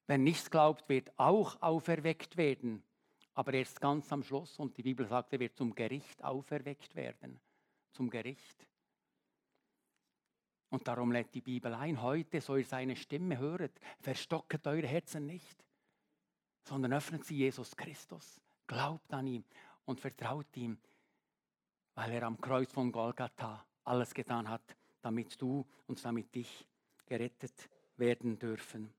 Wer 0.08 0.18
nichts 0.18 0.50
glaubt, 0.50 0.90
wird 0.90 1.12
auch 1.18 1.62
auferweckt 1.62 2.36
werden, 2.36 2.84
aber 3.34 3.54
erst 3.54 3.80
ganz 3.80 4.12
am 4.12 4.24
Schluss. 4.24 4.60
Und 4.60 4.76
die 4.78 4.84
Bibel 4.84 5.08
sagt, 5.08 5.32
er 5.34 5.40
wird 5.40 5.56
zum 5.56 5.74
Gericht 5.74 6.24
auferweckt 6.24 6.96
werden. 6.96 7.40
Zum 7.94 8.10
Gericht. 8.10 8.68
Und 10.70 10.88
darum 10.88 11.12
lädt 11.12 11.34
die 11.36 11.42
Bibel 11.42 11.74
ein, 11.76 12.02
heute, 12.02 12.42
so 12.42 12.56
ihr 12.56 12.66
seine 12.66 12.96
Stimme 12.96 13.38
höret, 13.38 13.80
verstocket 14.00 14.66
eure 14.66 14.88
Herzen 14.88 15.26
nicht, 15.28 15.64
sondern 16.64 16.94
öffnet 16.94 17.24
sie 17.26 17.38
Jesus 17.38 17.76
Christus. 17.76 18.42
Glaubt 18.66 19.14
an 19.14 19.28
ihn 19.28 19.46
und 19.86 20.02
vertraut 20.02 20.58
ihm, 20.58 20.80
weil 21.94 22.12
er 22.14 22.24
am 22.24 22.42
Kreuz 22.42 22.72
von 22.72 22.92
Golgatha 22.92 23.66
alles 23.84 24.14
getan 24.14 24.50
hat, 24.50 24.76
damit 25.02 25.40
du 25.40 25.64
und 25.86 26.04
damit 26.04 26.34
dich 26.34 26.68
gerettet 27.06 27.70
werden 27.98 28.40
dürfen. 28.40 28.92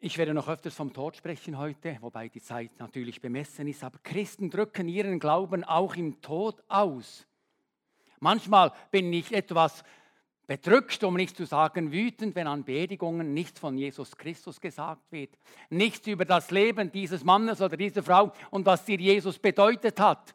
Ich 0.00 0.16
werde 0.16 0.32
noch 0.32 0.46
öfters 0.46 0.76
vom 0.76 0.92
Tod 0.92 1.16
sprechen 1.16 1.58
heute, 1.58 1.96
wobei 2.02 2.28
die 2.28 2.40
Zeit 2.40 2.70
natürlich 2.78 3.20
bemessen 3.20 3.66
ist, 3.66 3.82
aber 3.82 3.98
Christen 4.04 4.48
drücken 4.48 4.88
ihren 4.88 5.18
Glauben 5.18 5.64
auch 5.64 5.96
im 5.96 6.20
Tod 6.20 6.62
aus. 6.68 7.26
Manchmal 8.20 8.72
bin 8.92 9.12
ich 9.12 9.32
etwas 9.32 9.82
bedrückt, 10.46 11.02
um 11.02 11.14
nicht 11.14 11.36
zu 11.36 11.46
sagen 11.46 11.90
wütend, 11.90 12.36
wenn 12.36 12.46
an 12.46 12.62
Beerdigungen 12.62 13.34
nichts 13.34 13.58
von 13.58 13.76
Jesus 13.76 14.16
Christus 14.16 14.60
gesagt 14.60 15.10
wird. 15.10 15.36
Nichts 15.68 16.06
über 16.06 16.24
das 16.24 16.52
Leben 16.52 16.92
dieses 16.92 17.24
Mannes 17.24 17.60
oder 17.60 17.76
dieser 17.76 18.04
Frau 18.04 18.32
und 18.52 18.66
was 18.66 18.84
dir 18.84 18.98
Jesus 18.98 19.36
bedeutet 19.40 19.98
hat. 19.98 20.32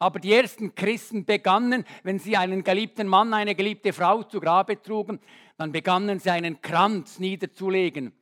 Aber 0.00 0.18
die 0.18 0.32
ersten 0.32 0.74
Christen 0.74 1.24
begannen, 1.24 1.84
wenn 2.02 2.18
sie 2.18 2.36
einen 2.36 2.64
geliebten 2.64 3.06
Mann, 3.06 3.32
eine 3.32 3.54
geliebte 3.54 3.92
Frau 3.92 4.24
zu 4.24 4.40
Grabe 4.40 4.82
trugen, 4.82 5.20
dann 5.56 5.70
begannen 5.70 6.18
sie 6.18 6.30
einen 6.30 6.60
Kranz 6.60 7.20
niederzulegen. 7.20 8.12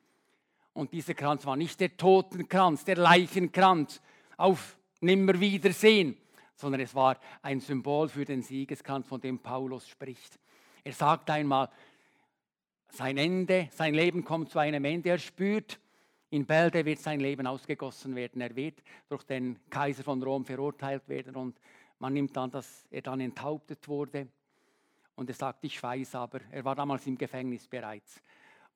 Und 0.77 0.93
dieser 0.93 1.15
Kranz 1.15 1.47
war 1.47 1.57
nicht 1.57 1.81
der 1.81 1.97
Totenkranz, 1.97 2.85
der 2.85 2.97
Leichenkranz 2.97 4.03
auf 4.37 4.77
Nimmerwiedersehen, 5.01 6.19
sondern 6.55 6.83
es 6.83 6.95
war 6.95 7.19
ein 7.41 7.61
Symbol 7.61 8.11
für 8.11 8.27
den 8.27 8.43
Siegeskranz, 8.43 9.07
von 9.07 9.19
dem 9.19 9.39
Paulus 9.39 9.89
spricht. 9.89 10.39
Er 10.85 10.93
sagt 10.93 11.31
einmal, 11.31 11.71
sein 12.91 13.17
Ende, 13.17 13.71
sein 13.73 13.95
Leben 13.95 14.23
kommt 14.23 14.51
zu 14.51 14.59
einem 14.59 14.85
Ende. 14.85 15.09
Er 15.09 15.19
spürt, 15.19 15.81
in 16.29 16.45
Bälde 16.45 16.85
wird 16.85 16.99
sein 16.99 17.21
Leben 17.21 17.47
ausgegossen 17.47 18.15
werden. 18.15 18.43
Er 18.43 18.55
wird 18.55 18.83
durch 19.09 19.23
den 19.23 19.59
Kaiser 19.71 20.05
von 20.05 20.23
Rom 20.23 20.45
verurteilt 20.45 21.09
werden 21.09 21.37
und 21.37 21.59
man 21.99 22.13
nimmt 22.13 22.37
an, 22.37 22.51
dass 22.51 22.85
er 22.91 23.01
dann 23.01 23.21
enthauptet 23.21 23.89
wurde. 23.89 24.29
Und 25.15 25.31
er 25.31 25.35
sagt, 25.35 25.65
ich 25.65 25.83
weiß 25.83 26.17
aber, 26.17 26.41
er 26.51 26.67
war 26.67 26.75
damals 26.75 27.07
im 27.07 27.17
Gefängnis 27.17 27.67
bereits. 27.67 28.21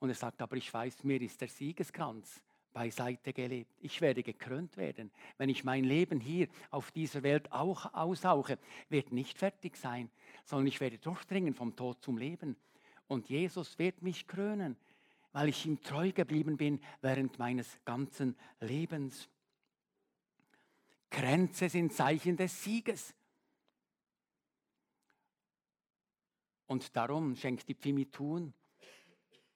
Und 0.00 0.08
er 0.08 0.14
sagt, 0.14 0.42
aber 0.42 0.56
ich 0.56 0.72
weiß, 0.72 1.04
mir 1.04 1.20
ist 1.20 1.40
der 1.40 1.48
Siegeskranz 1.48 2.42
beiseite 2.72 3.32
gelebt. 3.32 3.76
Ich 3.80 4.00
werde 4.00 4.22
gekrönt 4.22 4.76
werden. 4.76 5.10
Wenn 5.36 5.48
ich 5.48 5.64
mein 5.64 5.84
Leben 5.84 6.20
hier 6.20 6.48
auf 6.70 6.90
dieser 6.90 7.22
Welt 7.22 7.52
auch 7.52 7.92
aushauche, 7.94 8.58
wird 8.88 9.12
nicht 9.12 9.38
fertig 9.38 9.76
sein, 9.76 10.10
sondern 10.44 10.68
ich 10.68 10.80
werde 10.80 10.98
durchdringen 10.98 11.54
vom 11.54 11.76
Tod 11.76 12.02
zum 12.02 12.16
Leben. 12.16 12.56
Und 13.08 13.28
Jesus 13.28 13.78
wird 13.78 14.02
mich 14.02 14.26
krönen, 14.26 14.76
weil 15.32 15.48
ich 15.48 15.66
ihm 15.66 15.82
treu 15.82 16.12
geblieben 16.12 16.56
bin 16.56 16.80
während 17.02 17.38
meines 17.38 17.78
ganzen 17.84 18.36
Lebens. 18.60 19.28
Kränze 21.10 21.68
sind 21.68 21.92
Zeichen 21.92 22.36
des 22.36 22.62
Sieges. 22.62 23.14
Und 26.66 26.96
darum 26.96 27.34
schenkt 27.34 27.68
die 27.68 27.74
Pfimitun 27.74 28.54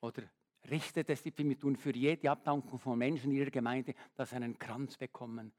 oder 0.04 0.22
richtet 0.70 1.08
es 1.10 1.22
die 1.22 1.32
tun 1.32 1.76
für 1.76 1.94
jede 1.94 2.30
Abdankung 2.30 2.78
von 2.78 2.98
Menschen 2.98 3.30
in 3.30 3.38
ihrer 3.38 3.50
Gemeinde, 3.50 3.94
dass 4.14 4.30
sie 4.30 4.36
einen 4.36 4.58
Kranz 4.58 4.96
bekommen. 4.96 5.52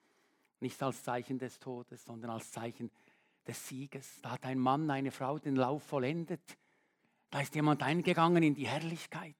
Nicht 0.60 0.82
als 0.82 1.04
Zeichen 1.04 1.38
des 1.38 1.60
Todes, 1.60 2.06
sondern 2.06 2.32
als 2.32 2.52
Zeichen 2.52 2.92
des 3.46 3.68
Sieges. 3.68 4.22
Da 4.22 4.32
hat 4.32 4.46
ein 4.46 4.60
Mann, 4.60 4.90
eine 4.90 5.12
Frau 5.12 5.38
den 5.38 5.56
Lauf 5.56 5.84
vollendet. 5.84 6.58
Da 7.30 7.42
ist 7.42 7.56
jemand 7.56 7.84
eingegangen 7.84 8.42
in 8.44 8.56
die 8.56 8.68
Herrlichkeit. 8.68 9.36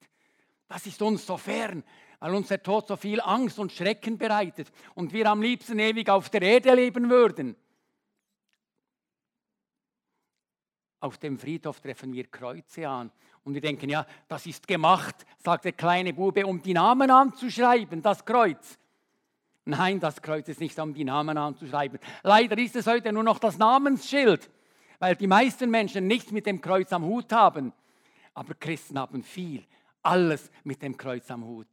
Das 0.68 0.86
ist 0.88 1.02
uns 1.02 1.26
so 1.26 1.38
fern, 1.38 1.84
weil 2.20 2.34
uns 2.34 2.48
der 2.48 2.62
Tod 2.62 2.88
so 2.88 2.96
viel 2.96 3.22
Angst 3.22 3.60
und 3.60 3.72
Schrecken 3.72 4.18
bereitet 4.18 4.72
und 4.96 5.14
wir 5.14 5.30
am 5.30 5.42
liebsten 5.42 5.78
ewig 5.78 6.10
auf 6.10 6.30
der 6.30 6.42
Erde 6.42 6.74
leben 6.74 7.10
würden. 7.10 7.56
Auf 11.00 11.20
dem 11.20 11.38
Friedhof 11.38 11.80
treffen 11.80 12.12
wir 12.14 12.26
Kreuze 12.26 12.90
an 12.90 13.12
und 13.46 13.54
wir 13.54 13.62
denken, 13.62 13.90
ja, 13.90 14.06
das 14.28 14.46
ist 14.48 14.68
gemacht, 14.68 15.16
sagt 15.38 15.66
der 15.66 15.72
kleine 15.72 16.14
Bube, 16.14 16.46
um 16.46 16.62
die 16.62 16.74
Namen 16.74 17.10
anzuschreiben, 17.12 18.02
das 18.02 18.26
Kreuz. 18.26 18.78
Nein, 19.66 20.00
das 20.00 20.22
Kreuz 20.22 20.50
ist 20.50 20.60
nicht, 20.60 20.78
um 20.80 20.94
die 20.94 21.04
Namen 21.04 21.38
anzuschreiben. 21.38 22.00
Leider 22.24 22.58
ist 22.58 22.76
es 22.76 22.88
heute 22.88 23.14
nur 23.14 23.24
noch 23.24 23.40
das 23.40 23.58
Namensschild, 23.58 24.50
weil 25.00 25.16
die 25.16 25.28
meisten 25.28 25.70
Menschen 25.70 26.08
nichts 26.08 26.32
mit 26.32 26.48
dem 26.48 26.60
Kreuz 26.60 26.92
am 26.92 27.06
Hut 27.06 27.32
haben. 27.32 27.72
Aber 28.34 28.56
Christen 28.56 28.98
haben 28.98 29.24
viel, 29.24 29.64
alles 30.02 30.52
mit 30.64 30.82
dem 30.82 30.98
Kreuz 30.98 31.30
am 31.30 31.46
Hut. 31.46 31.68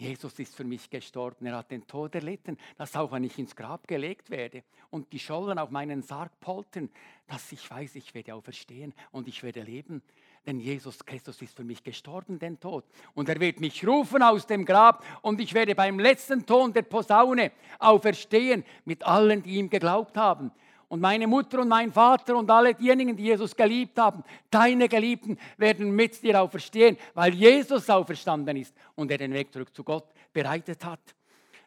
Jesus 0.00 0.38
ist 0.38 0.56
für 0.56 0.64
mich 0.64 0.88
gestorben, 0.88 1.44
er 1.44 1.58
hat 1.58 1.70
den 1.70 1.86
Tod 1.86 2.14
erlitten, 2.14 2.56
dass 2.78 2.96
auch 2.96 3.12
wenn 3.12 3.22
ich 3.22 3.38
ins 3.38 3.54
Grab 3.54 3.86
gelegt 3.86 4.30
werde 4.30 4.64
und 4.88 5.12
die 5.12 5.18
Schollen 5.18 5.58
auf 5.58 5.68
meinen 5.68 6.00
Sarg 6.00 6.40
poltern, 6.40 6.88
dass 7.26 7.52
ich 7.52 7.70
weiß, 7.70 7.96
ich 7.96 8.14
werde 8.14 8.34
auferstehen 8.34 8.94
und 9.12 9.28
ich 9.28 9.42
werde 9.42 9.60
leben. 9.60 10.00
Denn 10.46 10.58
Jesus 10.58 11.04
Christus 11.04 11.42
ist 11.42 11.54
für 11.54 11.64
mich 11.64 11.84
gestorben, 11.84 12.38
den 12.38 12.58
Tod. 12.58 12.86
Und 13.14 13.28
er 13.28 13.38
wird 13.40 13.60
mich 13.60 13.86
rufen 13.86 14.22
aus 14.22 14.46
dem 14.46 14.64
Grab 14.64 15.04
und 15.20 15.38
ich 15.38 15.52
werde 15.52 15.74
beim 15.74 15.98
letzten 15.98 16.46
Ton 16.46 16.72
der 16.72 16.80
Posaune 16.80 17.52
auferstehen 17.78 18.64
mit 18.86 19.02
allen, 19.02 19.42
die 19.42 19.56
ihm 19.56 19.68
geglaubt 19.68 20.16
haben 20.16 20.50
und 20.90 21.00
meine 21.00 21.28
Mutter 21.28 21.60
und 21.60 21.68
mein 21.68 21.92
Vater 21.92 22.36
und 22.36 22.50
alle 22.50 22.74
diejenigen, 22.74 23.16
die 23.16 23.22
Jesus 23.22 23.54
geliebt 23.54 23.96
haben, 23.96 24.24
deine 24.50 24.88
Geliebten, 24.88 25.38
werden 25.56 25.92
mit 25.92 26.20
dir 26.20 26.42
auferstehen, 26.42 26.98
weil 27.14 27.32
Jesus 27.32 27.88
auferstanden 27.88 28.56
ist 28.56 28.74
und 28.96 29.08
er 29.10 29.18
den 29.18 29.32
Weg 29.32 29.52
zurück 29.52 29.72
zu 29.72 29.84
Gott 29.84 30.08
bereitet 30.32 30.84
hat. 30.84 31.00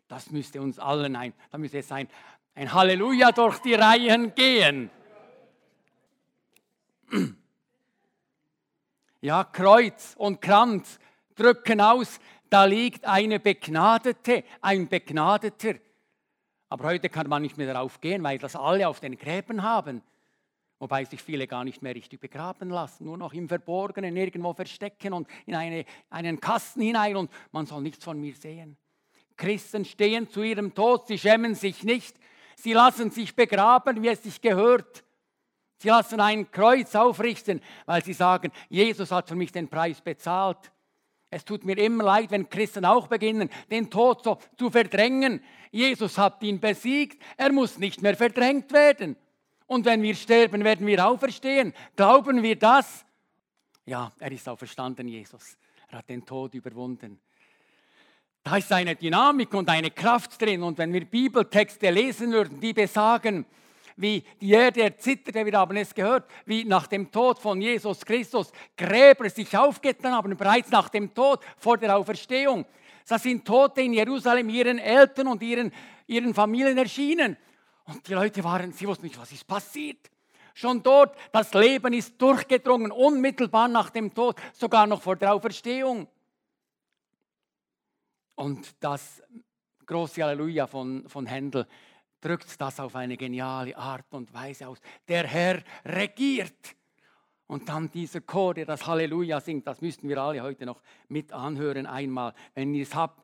Das 0.09 0.29
müsste 0.29 0.61
uns 0.61 0.77
allen 0.77 1.15
ein, 1.15 1.33
da 1.49 1.57
müsste 1.57 1.77
es 1.77 1.89
ein, 1.93 2.09
ein 2.53 2.71
Halleluja 2.73 3.31
durch 3.31 3.59
die 3.59 3.75
Reihen 3.75 4.35
gehen. 4.35 4.89
Ja, 9.21 9.45
Kreuz 9.45 10.15
und 10.17 10.41
Kranz 10.41 10.99
drücken 11.33 11.79
aus, 11.79 12.19
da 12.49 12.65
liegt 12.65 13.05
eine 13.05 13.39
Begnadete, 13.39 14.43
ein 14.59 14.89
Begnadeter. 14.89 15.75
Aber 16.73 16.85
heute 16.85 17.07
kann 17.07 17.29
man 17.29 17.43
nicht 17.43 17.55
mehr 17.55 17.71
darauf 17.71 18.01
gehen, 18.01 18.23
weil 18.23 18.39
das 18.39 18.55
alle 18.55 18.87
auf 18.87 18.99
den 18.99 19.15
Gräben 19.15 19.61
haben. 19.61 20.01
Wobei 20.79 21.05
sich 21.05 21.21
viele 21.21 21.45
gar 21.45 21.63
nicht 21.63 21.83
mehr 21.83 21.93
richtig 21.93 22.19
begraben 22.19 22.71
lassen, 22.71 23.05
nur 23.05 23.15
noch 23.15 23.33
im 23.33 23.47
Verborgenen 23.47 24.17
irgendwo 24.17 24.55
verstecken 24.55 25.13
und 25.13 25.27
in 25.45 25.53
eine, 25.53 25.85
einen 26.09 26.39
Kasten 26.39 26.81
hinein 26.81 27.15
und 27.15 27.29
man 27.51 27.67
soll 27.67 27.83
nichts 27.83 28.03
von 28.03 28.19
mir 28.19 28.33
sehen. 28.33 28.75
Christen 29.37 29.85
stehen 29.85 30.27
zu 30.27 30.41
ihrem 30.41 30.73
Tod, 30.73 31.05
sie 31.05 31.19
schämen 31.19 31.53
sich 31.53 31.83
nicht, 31.83 32.17
sie 32.55 32.73
lassen 32.73 33.11
sich 33.11 33.35
begraben, 33.35 34.01
wie 34.01 34.07
es 34.07 34.23
sich 34.23 34.41
gehört. 34.41 35.03
Sie 35.77 35.89
lassen 35.89 36.19
ein 36.21 36.49
Kreuz 36.49 36.95
aufrichten, 36.95 37.61
weil 37.85 38.03
sie 38.03 38.13
sagen, 38.13 38.51
Jesus 38.69 39.11
hat 39.11 39.29
für 39.29 39.35
mich 39.35 39.51
den 39.51 39.67
Preis 39.67 40.01
bezahlt. 40.01 40.72
Es 41.33 41.45
tut 41.45 41.65
mir 41.65 41.77
immer 41.77 42.03
leid, 42.03 42.29
wenn 42.29 42.47
Christen 42.47 42.85
auch 42.85 43.07
beginnen, 43.07 43.49
den 43.71 43.89
Tod 43.89 44.23
so 44.23 44.37
zu 44.57 44.69
verdrängen. 44.69 45.41
Jesus 45.71 46.17
hat 46.17 46.43
ihn 46.43 46.59
besiegt, 46.59 47.21
er 47.37 47.51
muss 47.51 47.79
nicht 47.79 48.01
mehr 48.03 48.15
verdrängt 48.15 48.71
werden. 48.71 49.15
Und 49.65 49.85
wenn 49.85 50.03
wir 50.03 50.13
sterben, 50.13 50.63
werden 50.63 50.85
wir 50.85 51.05
auferstehen. 51.05 51.73
Glauben 51.95 52.43
wir 52.43 52.55
das? 52.55 53.03
Ja, 53.85 54.11
er 54.19 54.31
ist 54.31 54.47
auferstanden, 54.47 55.07
Jesus. 55.07 55.57
Er 55.89 55.99
hat 55.99 56.09
den 56.09 56.23
Tod 56.23 56.53
überwunden. 56.53 57.19
Da 58.43 58.57
ist 58.57 58.71
eine 58.71 58.95
Dynamik 58.95 59.53
und 59.53 59.69
eine 59.69 59.89
Kraft 59.89 60.39
drin. 60.39 60.61
Und 60.61 60.77
wenn 60.77 60.93
wir 60.93 61.05
Bibeltexte 61.05 61.89
lesen 61.89 62.31
würden, 62.31 62.59
die 62.59 62.73
besagen, 62.73 63.45
wie 63.95 64.23
die 64.41 64.51
Erde 64.51 64.83
erzitterte, 64.83 65.45
wir 65.45 65.57
haben 65.57 65.77
es 65.77 65.93
gehört, 65.93 66.29
wie 66.45 66.63
nach 66.63 66.87
dem 66.87 67.11
Tod 67.11 67.39
von 67.39 67.61
Jesus 67.61 68.05
Christus 68.05 68.51
Gräber 68.75 69.29
sich 69.29 69.55
aufgetan 69.55 70.13
haben, 70.13 70.35
bereits 70.35 70.69
nach 70.71 70.89
dem 70.89 71.13
Tod 71.13 71.41
vor 71.57 71.77
der 71.77 71.97
Auferstehung. 71.97 72.65
Das 73.07 73.21
sind 73.23 73.45
Tote 73.45 73.81
in 73.81 73.93
Jerusalem 73.93 74.49
ihren 74.49 74.79
Eltern 74.79 75.27
und 75.27 75.41
ihren, 75.43 75.71
ihren 76.07 76.33
Familien 76.33 76.77
erschienen. 76.77 77.37
Und 77.85 78.07
die 78.07 78.13
Leute 78.13 78.43
waren, 78.43 78.71
sie 78.71 78.87
wussten 78.87 79.05
nicht, 79.05 79.19
was 79.19 79.31
ist 79.31 79.45
passiert. 79.45 80.09
Schon 80.53 80.83
dort, 80.83 81.17
das 81.31 81.53
Leben 81.53 81.93
ist 81.93 82.21
durchgedrungen, 82.21 82.91
unmittelbar 82.91 83.67
nach 83.67 83.89
dem 83.89 84.13
Tod, 84.13 84.39
sogar 84.53 84.87
noch 84.87 85.01
vor 85.01 85.15
der 85.15 85.33
Auferstehung. 85.33 86.07
Und 88.35 88.75
das 88.79 89.21
große 89.85 90.23
Halleluja 90.23 90.67
von, 90.67 91.07
von 91.09 91.25
Händel 91.25 91.67
drückt 92.23 92.59
das 92.59 92.79
auf 92.79 92.95
eine 92.95 93.17
geniale 93.17 93.75
Art 93.77 94.05
und 94.13 94.33
Weise 94.33 94.67
aus. 94.67 94.79
Der 95.07 95.27
Herr 95.27 95.61
regiert. 95.85 96.75
Und 97.45 97.67
dann 97.69 97.91
dieser 97.91 98.21
Chor, 98.21 98.53
der 98.53 98.65
das 98.65 98.87
Halleluja 98.87 99.41
singt, 99.41 99.67
das 99.67 99.81
müssten 99.81 100.07
wir 100.07 100.17
alle 100.17 100.41
heute 100.41 100.65
noch 100.65 100.81
mit 101.09 101.33
anhören 101.33 101.85
einmal. 101.85 102.33
Wenn 102.55 102.73
ihr 102.73 102.83
es 102.83 102.95
habt, 102.95 103.23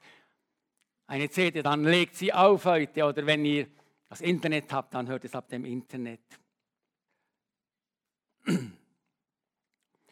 eine 1.08 1.30
CD, 1.30 1.64
dann 1.64 1.84
legt 1.84 2.16
sie 2.16 2.34
auf 2.34 2.66
heute. 2.66 3.06
Oder 3.06 3.26
wenn 3.26 3.46
ihr 3.46 3.68
das 4.10 4.22
Internet 4.22 4.72
habt, 4.74 4.94
dann 4.94 5.08
hört 5.08 5.26
es 5.26 5.34
ab 5.34 5.48
dem 5.48 5.66
Internet. 5.66 6.22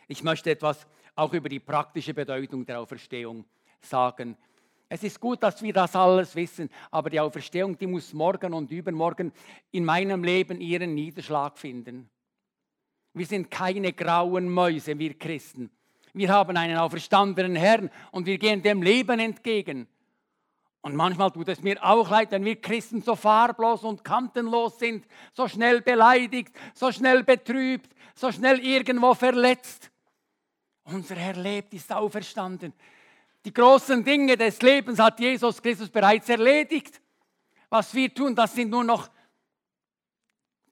Ich 0.08 0.24
möchte 0.24 0.52
etwas 0.52 0.88
auch 1.16 1.34
über 1.34 1.50
die 1.50 1.60
praktische 1.60 2.14
Bedeutung 2.14 2.66
der 2.66 2.80
Auferstehung 2.80 3.46
sagen. 3.82 4.38
Es 4.90 5.04
ist 5.04 5.20
gut, 5.20 5.44
dass 5.44 5.62
wir 5.62 5.74
das 5.74 5.96
alles 5.96 6.36
wissen, 6.36 6.70
aber 6.92 7.10
die 7.10 7.20
Auferstehung, 7.20 7.78
die 7.78 7.88
muss 7.88 8.14
morgen 8.14 8.54
und 8.54 8.72
übermorgen 8.72 9.34
in 9.72 9.84
meinem 9.84 10.24
Leben 10.24 10.62
ihren 10.62 10.96
Niederschlag 10.96 11.58
finden. 11.58 12.10
Wir 13.14 13.26
sind 13.26 13.52
keine 13.52 13.92
grauen 13.92 14.48
Mäuse, 14.48 14.98
wir 14.98 15.18
Christen. 15.18 15.70
Wir 16.14 16.30
haben 16.30 16.56
einen 16.56 16.78
auferstandenen 16.78 17.56
Herrn 17.56 17.90
und 18.12 18.26
wir 18.26 18.38
gehen 18.38 18.62
dem 18.62 18.82
Leben 18.82 19.20
entgegen. 19.20 19.88
Und 20.82 20.96
manchmal 20.96 21.32
tut 21.32 21.50
es 21.50 21.62
mir 21.62 21.84
auch 21.84 22.10
leid, 22.10 22.32
wenn 22.32 22.46
wir 22.46 22.62
Christen 22.62 23.02
so 23.02 23.16
farblos 23.16 23.84
und 23.84 24.06
kantenlos 24.06 24.80
sind, 24.80 25.06
so 25.34 25.48
schnell 25.48 25.82
beleidigt, 25.82 26.56
so 26.74 26.92
schnell 26.94 27.24
betrübt, 27.24 27.94
so 28.16 28.32
schnell 28.32 28.60
irgendwo 28.60 29.14
verletzt. 29.14 29.92
Unser 30.84 31.16
Herr 31.16 31.36
lebt, 31.36 31.74
ist 31.74 31.92
auferstanden. 31.92 32.72
Die 33.48 33.54
großen 33.54 34.04
Dinge 34.04 34.36
des 34.36 34.62
Lebens 34.62 35.00
hat 35.00 35.22
Jesus 35.22 35.62
Christus 35.62 35.90
bereits 35.90 36.28
erledigt. 36.28 37.00
Was 37.70 37.94
wir 37.94 38.14
tun, 38.14 38.36
das 38.36 38.54
sind 38.54 38.70
nur 38.70 38.84
noch 38.84 39.10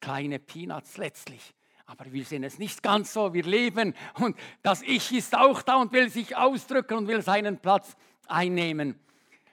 kleine 0.01 0.39
Peanuts 0.39 0.97
letztlich. 0.97 1.53
Aber 1.85 2.11
wir 2.11 2.25
sehen 2.25 2.43
es 2.43 2.59
nicht 2.59 2.83
ganz 2.83 3.13
so. 3.13 3.33
Wir 3.33 3.43
leben 3.43 3.93
und 4.15 4.35
das 4.61 4.81
Ich 4.81 5.13
ist 5.13 5.37
auch 5.37 5.61
da 5.61 5.77
und 5.77 5.93
will 5.93 6.09
sich 6.09 6.35
ausdrücken 6.35 6.97
und 6.97 7.07
will 7.07 7.21
seinen 7.21 7.59
Platz 7.59 7.95
einnehmen. 8.27 8.99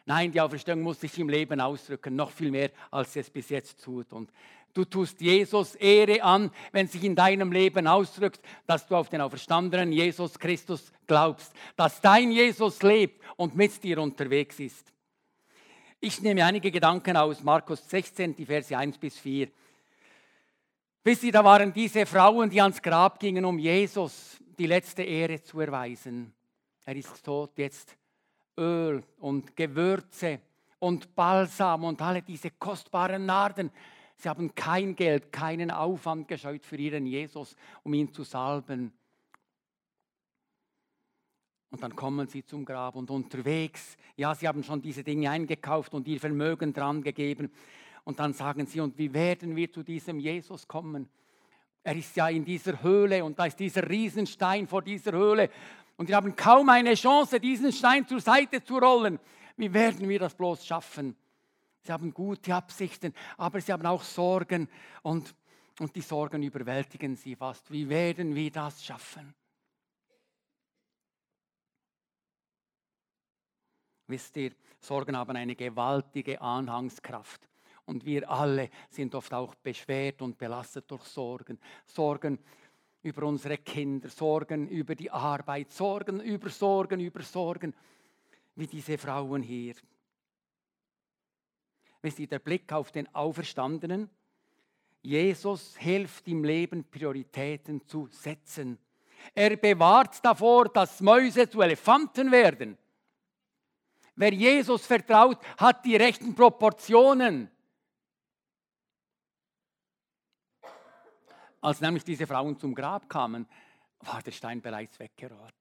Nein, 0.04 0.32
die 0.32 0.40
Auferstehung 0.40 0.80
muss 0.80 1.00
sich 1.00 1.16
im 1.20 1.28
Leben 1.28 1.60
ausdrücken, 1.60 2.16
noch 2.16 2.32
viel 2.32 2.50
mehr, 2.50 2.72
als 2.90 3.14
es 3.14 3.30
bis 3.30 3.50
jetzt 3.50 3.84
tut. 3.84 4.12
Und 4.12 4.32
Du 4.74 4.86
tust 4.86 5.20
Jesus 5.20 5.74
Ehre 5.74 6.22
an, 6.22 6.50
wenn 6.72 6.88
sich 6.88 7.04
in 7.04 7.14
deinem 7.14 7.52
Leben 7.52 7.86
ausdrückt, 7.86 8.40
dass 8.66 8.86
du 8.86 8.96
auf 8.96 9.10
den 9.10 9.20
auferstandenen 9.20 9.92
Jesus 9.92 10.38
Christus 10.38 10.90
glaubst, 11.06 11.52
dass 11.76 12.00
dein 12.00 12.32
Jesus 12.32 12.82
lebt 12.82 13.22
und 13.36 13.54
mit 13.54 13.82
dir 13.82 13.98
unterwegs 13.98 14.58
ist. 14.60 14.92
Ich 16.00 16.22
nehme 16.22 16.44
einige 16.44 16.70
Gedanken 16.70 17.16
aus 17.16 17.42
Markus 17.42 17.88
16, 17.88 18.34
die 18.34 18.46
Verse 18.46 18.76
1 18.76 18.96
bis 18.98 19.18
4. 19.18 19.48
Wisst 21.04 21.22
ihr, 21.24 21.32
da 21.32 21.44
waren 21.44 21.72
diese 21.72 22.06
Frauen, 22.06 22.48
die 22.48 22.60
ans 22.60 22.80
Grab 22.80 23.20
gingen, 23.20 23.44
um 23.44 23.58
Jesus 23.58 24.38
die 24.58 24.66
letzte 24.66 25.02
Ehre 25.02 25.42
zu 25.42 25.60
erweisen. 25.60 26.32
Er 26.84 26.96
ist 26.96 27.24
tot, 27.24 27.52
jetzt 27.56 27.96
Öl 28.56 29.02
und 29.18 29.54
Gewürze 29.54 30.40
und 30.78 31.14
Balsam 31.14 31.84
und 31.84 32.00
alle 32.00 32.22
diese 32.22 32.50
kostbaren 32.50 33.26
Narden 33.26 33.70
Sie 34.22 34.28
haben 34.28 34.54
kein 34.54 34.94
Geld, 34.94 35.32
keinen 35.32 35.72
Aufwand 35.72 36.28
gescheut 36.28 36.64
für 36.64 36.76
ihren 36.76 37.06
Jesus, 37.06 37.56
um 37.82 37.92
ihn 37.92 38.12
zu 38.12 38.22
salben. 38.22 38.92
Und 41.70 41.82
dann 41.82 41.96
kommen 41.96 42.28
sie 42.28 42.44
zum 42.44 42.64
Grab 42.64 42.94
und 42.94 43.10
unterwegs, 43.10 43.96
ja, 44.14 44.32
sie 44.32 44.46
haben 44.46 44.62
schon 44.62 44.80
diese 44.80 45.02
Dinge 45.02 45.28
eingekauft 45.28 45.92
und 45.92 46.06
ihr 46.06 46.20
Vermögen 46.20 46.72
dran 46.72 47.02
gegeben. 47.02 47.50
Und 48.04 48.20
dann 48.20 48.32
sagen 48.32 48.64
sie, 48.66 48.78
und 48.78 48.96
wie 48.96 49.12
werden 49.12 49.56
wir 49.56 49.72
zu 49.72 49.82
diesem 49.82 50.20
Jesus 50.20 50.68
kommen? 50.68 51.08
Er 51.82 51.96
ist 51.96 52.14
ja 52.14 52.28
in 52.28 52.44
dieser 52.44 52.80
Höhle 52.80 53.24
und 53.24 53.36
da 53.40 53.46
ist 53.46 53.58
dieser 53.58 53.90
Riesenstein 53.90 54.68
vor 54.68 54.82
dieser 54.82 55.10
Höhle. 55.10 55.50
Und 55.96 56.08
wir 56.08 56.14
haben 56.14 56.36
kaum 56.36 56.68
eine 56.68 56.94
Chance, 56.94 57.40
diesen 57.40 57.72
Stein 57.72 58.06
zur 58.06 58.20
Seite 58.20 58.62
zu 58.62 58.78
rollen. 58.78 59.18
Wie 59.56 59.74
werden 59.74 60.08
wir 60.08 60.20
das 60.20 60.36
bloß 60.36 60.64
schaffen? 60.64 61.16
Sie 61.82 61.92
haben 61.92 62.14
gute 62.14 62.54
Absichten, 62.54 63.12
aber 63.36 63.60
sie 63.60 63.72
haben 63.72 63.86
auch 63.86 64.02
Sorgen 64.02 64.68
und, 65.02 65.34
und 65.80 65.94
die 65.96 66.00
Sorgen 66.00 66.42
überwältigen 66.42 67.16
sie 67.16 67.34
fast. 67.34 67.70
Wie 67.72 67.88
werden 67.88 68.34
wir 68.34 68.50
das 68.50 68.84
schaffen? 68.84 69.34
Wisst 74.06 74.36
ihr, 74.36 74.52
Sorgen 74.78 75.16
haben 75.16 75.36
eine 75.36 75.56
gewaltige 75.56 76.40
Anhangskraft. 76.40 77.48
Und 77.84 78.04
wir 78.04 78.30
alle 78.30 78.70
sind 78.88 79.14
oft 79.14 79.34
auch 79.34 79.54
beschwert 79.56 80.22
und 80.22 80.38
belastet 80.38 80.88
durch 80.90 81.04
Sorgen. 81.04 81.58
Sorgen 81.84 82.38
über 83.02 83.24
unsere 83.26 83.58
Kinder, 83.58 84.08
Sorgen 84.08 84.68
über 84.68 84.94
die 84.94 85.10
Arbeit, 85.10 85.72
Sorgen 85.72 86.20
über 86.20 86.48
Sorgen 86.48 87.00
über 87.00 87.22
Sorgen, 87.22 87.74
wie 88.54 88.68
diese 88.68 88.98
Frauen 88.98 89.42
hier. 89.42 89.74
Wisst 92.02 92.18
ihr, 92.18 92.26
der 92.26 92.40
Blick 92.40 92.72
auf 92.72 92.90
den 92.90 93.12
Auferstandenen. 93.14 94.10
Jesus 95.02 95.76
hilft 95.76 96.26
im 96.28 96.44
Leben 96.44 96.84
Prioritäten 96.84 97.86
zu 97.86 98.08
setzen. 98.10 98.78
Er 99.34 99.56
bewahrt 99.56 100.24
davor, 100.24 100.68
dass 100.68 101.00
Mäuse 101.00 101.48
zu 101.48 101.60
Elefanten 101.60 102.30
werden. 102.32 102.76
Wer 104.16 104.34
Jesus 104.34 104.84
vertraut, 104.84 105.38
hat 105.56 105.84
die 105.84 105.96
rechten 105.96 106.34
Proportionen. 106.34 107.50
Als 111.60 111.80
nämlich 111.80 112.02
diese 112.02 112.26
Frauen 112.26 112.58
zum 112.58 112.74
Grab 112.74 113.08
kamen, 113.08 113.46
war 114.00 114.20
der 114.22 114.32
Stein 114.32 114.60
bereits 114.60 114.98
weggerollt. 114.98 115.54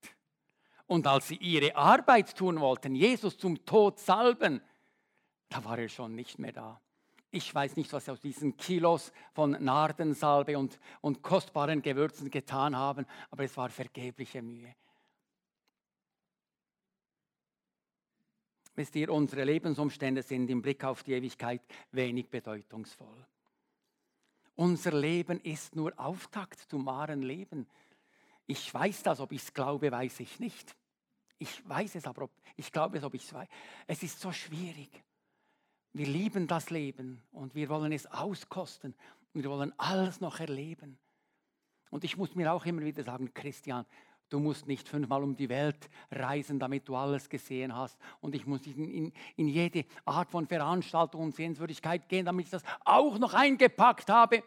Und 0.88 1.06
als 1.06 1.27
sie 1.27 1.38
ihre 1.38 1.75
Arbeit 1.75 2.36
tun 2.36 2.60
wollten, 2.60 2.95
Jesus 2.95 3.38
zum 3.38 3.63
Tod 3.65 3.99
salben, 3.99 4.62
da 5.51 5.63
war 5.65 5.77
er 5.77 5.89
schon 5.89 6.15
nicht 6.15 6.39
mehr 6.39 6.53
da. 6.53 6.81
Ich 7.29 7.53
weiß 7.53 7.75
nicht, 7.75 7.91
was 7.93 8.05
sie 8.05 8.11
aus 8.11 8.21
diesen 8.21 8.57
Kilos 8.57 9.11
von 9.33 9.51
Nardensalbe 9.51 10.57
und, 10.57 10.79
und 11.01 11.21
kostbaren 11.21 11.81
Gewürzen 11.81 12.31
getan 12.31 12.75
haben, 12.75 13.05
aber 13.29 13.43
es 13.43 13.55
war 13.55 13.69
vergebliche 13.69 14.41
Mühe. 14.41 14.73
Wisst 18.75 18.95
ihr, 18.95 19.11
unsere 19.11 19.43
Lebensumstände 19.43 20.23
sind 20.23 20.49
im 20.49 20.61
Blick 20.61 20.83
auf 20.85 21.03
die 21.03 21.13
Ewigkeit 21.13 21.61
wenig 21.91 22.29
bedeutungsvoll. 22.29 23.27
Unser 24.55 24.93
Leben 24.93 25.39
ist 25.41 25.75
nur 25.75 25.93
Auftakt 25.97 26.59
zum 26.59 26.85
wahren 26.85 27.21
Leben. 27.21 27.67
Ich 28.47 28.73
weiß 28.73 29.03
das, 29.03 29.19
ob 29.19 29.33
ich 29.33 29.41
es 29.41 29.53
glaube, 29.53 29.91
weiß 29.91 30.21
ich 30.21 30.39
nicht. 30.39 30.75
Ich 31.39 31.67
weiß 31.67 31.95
es 31.95 32.05
aber, 32.05 32.23
ob, 32.23 32.31
ich 32.55 32.71
glaube 32.71 32.97
es, 32.97 33.03
ob 33.03 33.13
ich 33.13 33.23
es 33.23 33.33
weiß. 33.33 33.49
Es 33.87 34.03
ist 34.03 34.19
so 34.19 34.31
schwierig. 34.31 35.03
Wir 35.93 36.08
lieben 36.08 36.47
das 36.47 36.69
Leben 36.69 37.21
und 37.32 37.54
wir 37.54 37.67
wollen 37.69 37.91
es 37.91 38.06
auskosten 38.06 38.95
und 39.34 39.43
wir 39.43 39.49
wollen 39.49 39.73
alles 39.77 40.21
noch 40.21 40.39
erleben. 40.39 40.97
Und 41.89 42.06
ich 42.06 42.15
muss 42.15 42.36
mir 42.36 42.54
auch 42.54 42.65
immer 42.65 42.82
wieder 42.82 43.04
sagen, 43.04 43.34
Christian, 43.34 43.86
du 44.30 44.39
musst 44.39 44.67
nicht 44.67 44.88
fünfmal 44.88 45.21
um 45.21 45.36
die 45.36 45.49
Welt 45.49 45.89
reisen, 46.10 46.58
damit 46.58 46.88
du 46.88 46.95
alles 46.95 47.27
gesehen 47.27 47.75
hast. 47.75 47.99
Und 48.21 48.34
ich 48.34 48.45
muss 48.47 48.65
in, 48.65 48.89
in, 48.89 49.13
in 49.36 49.47
jede 49.49 49.86
Art 50.06 50.32
von 50.32 50.47
Veranstaltung 50.47 51.21
und 51.21 51.36
Sehenswürdigkeit 51.36 52.08
gehen, 52.08 52.25
damit 52.25 52.45
ich 52.45 52.51
das 52.51 52.63
auch 52.86 53.19
noch 53.19 53.34
eingepackt 53.34 54.10
habe. 54.10 54.43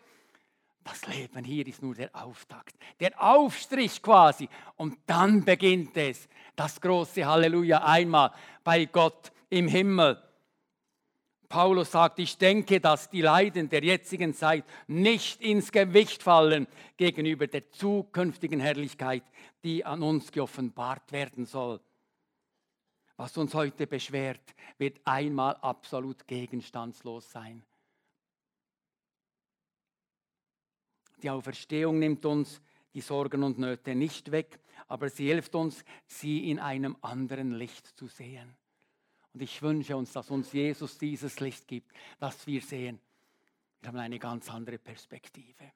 Das 0.83 1.07
Leben 1.07 1.45
hier 1.45 1.67
ist 1.67 1.83
nur 1.83 1.95
der 1.95 2.15
Auftakt, 2.15 2.75
der 3.01 3.23
Aufstrich 3.23 4.03
quasi. 4.03 4.49
Und 4.77 4.99
dann 5.07 5.45
beginnt 5.45 5.97
es, 5.97 6.29
das 6.57 6.81
große 6.81 7.27
Halleluja 7.27 7.85
einmal 7.85 8.33
bei 8.63 8.87
Gott 8.87 9.33
im 9.51 9.69
Himmel. 9.69 10.23
Paulus 11.55 11.93
sagt, 11.93 12.19
ich 12.19 12.37
denke, 12.37 12.81
dass 12.81 13.09
die 13.09 13.21
Leiden 13.21 13.69
der 13.69 13.85
jetzigen 13.85 14.35
Zeit 14.35 14.65
nicht 14.89 15.41
ins 15.41 15.71
Gewicht 15.71 16.21
fallen 16.21 16.67
gegenüber 16.97 17.47
der 17.47 17.71
zukünftigen 17.71 18.59
Herrlichkeit, 18.59 19.23
die 19.63 19.85
an 19.85 20.03
uns 20.03 20.33
geoffenbart 20.33 21.13
werden 21.13 21.47
soll. 21.47 21.81
Was 23.17 23.37
uns 23.37 23.55
heute 23.55 23.87
beschwert, 23.87 24.41
wird 24.79 25.01
einmal 25.05 25.55
absolut 25.59 26.27
gegenstandslos 26.27 27.31
sein. 27.31 27.63
Die 31.23 31.31
Auferstehung 31.31 32.01
nimmt 32.01 32.27
uns 32.27 32.61
die 32.95 33.01
Sorgen 33.01 33.45
und 33.45 33.61
Nöte 33.61 33.95
nicht 33.95 34.33
weg, 34.33 34.59
aber 34.89 35.09
sie 35.09 35.29
hilft 35.29 35.55
uns, 35.55 35.85
sie 36.05 36.51
in 36.51 36.59
einem 36.59 36.97
anderen 37.01 37.53
Licht 37.53 37.87
zu 37.97 38.09
sehen. 38.09 38.57
Und 39.35 39.43
ich 39.43 39.61
wünsche 39.63 39.97
uns, 39.97 40.13
dass 40.13 40.31
uns 40.31 40.53
Jesus 40.53 40.97
dieses 40.97 41.41
Licht 41.41 41.67
gibt, 41.67 41.93
dass 42.21 42.47
wir 42.47 42.61
sehen, 42.61 43.01
wir 43.81 43.89
haben 43.89 43.99
eine 43.99 44.19
ganz 44.19 44.49
andere 44.49 44.79
Perspektive. 44.79 45.73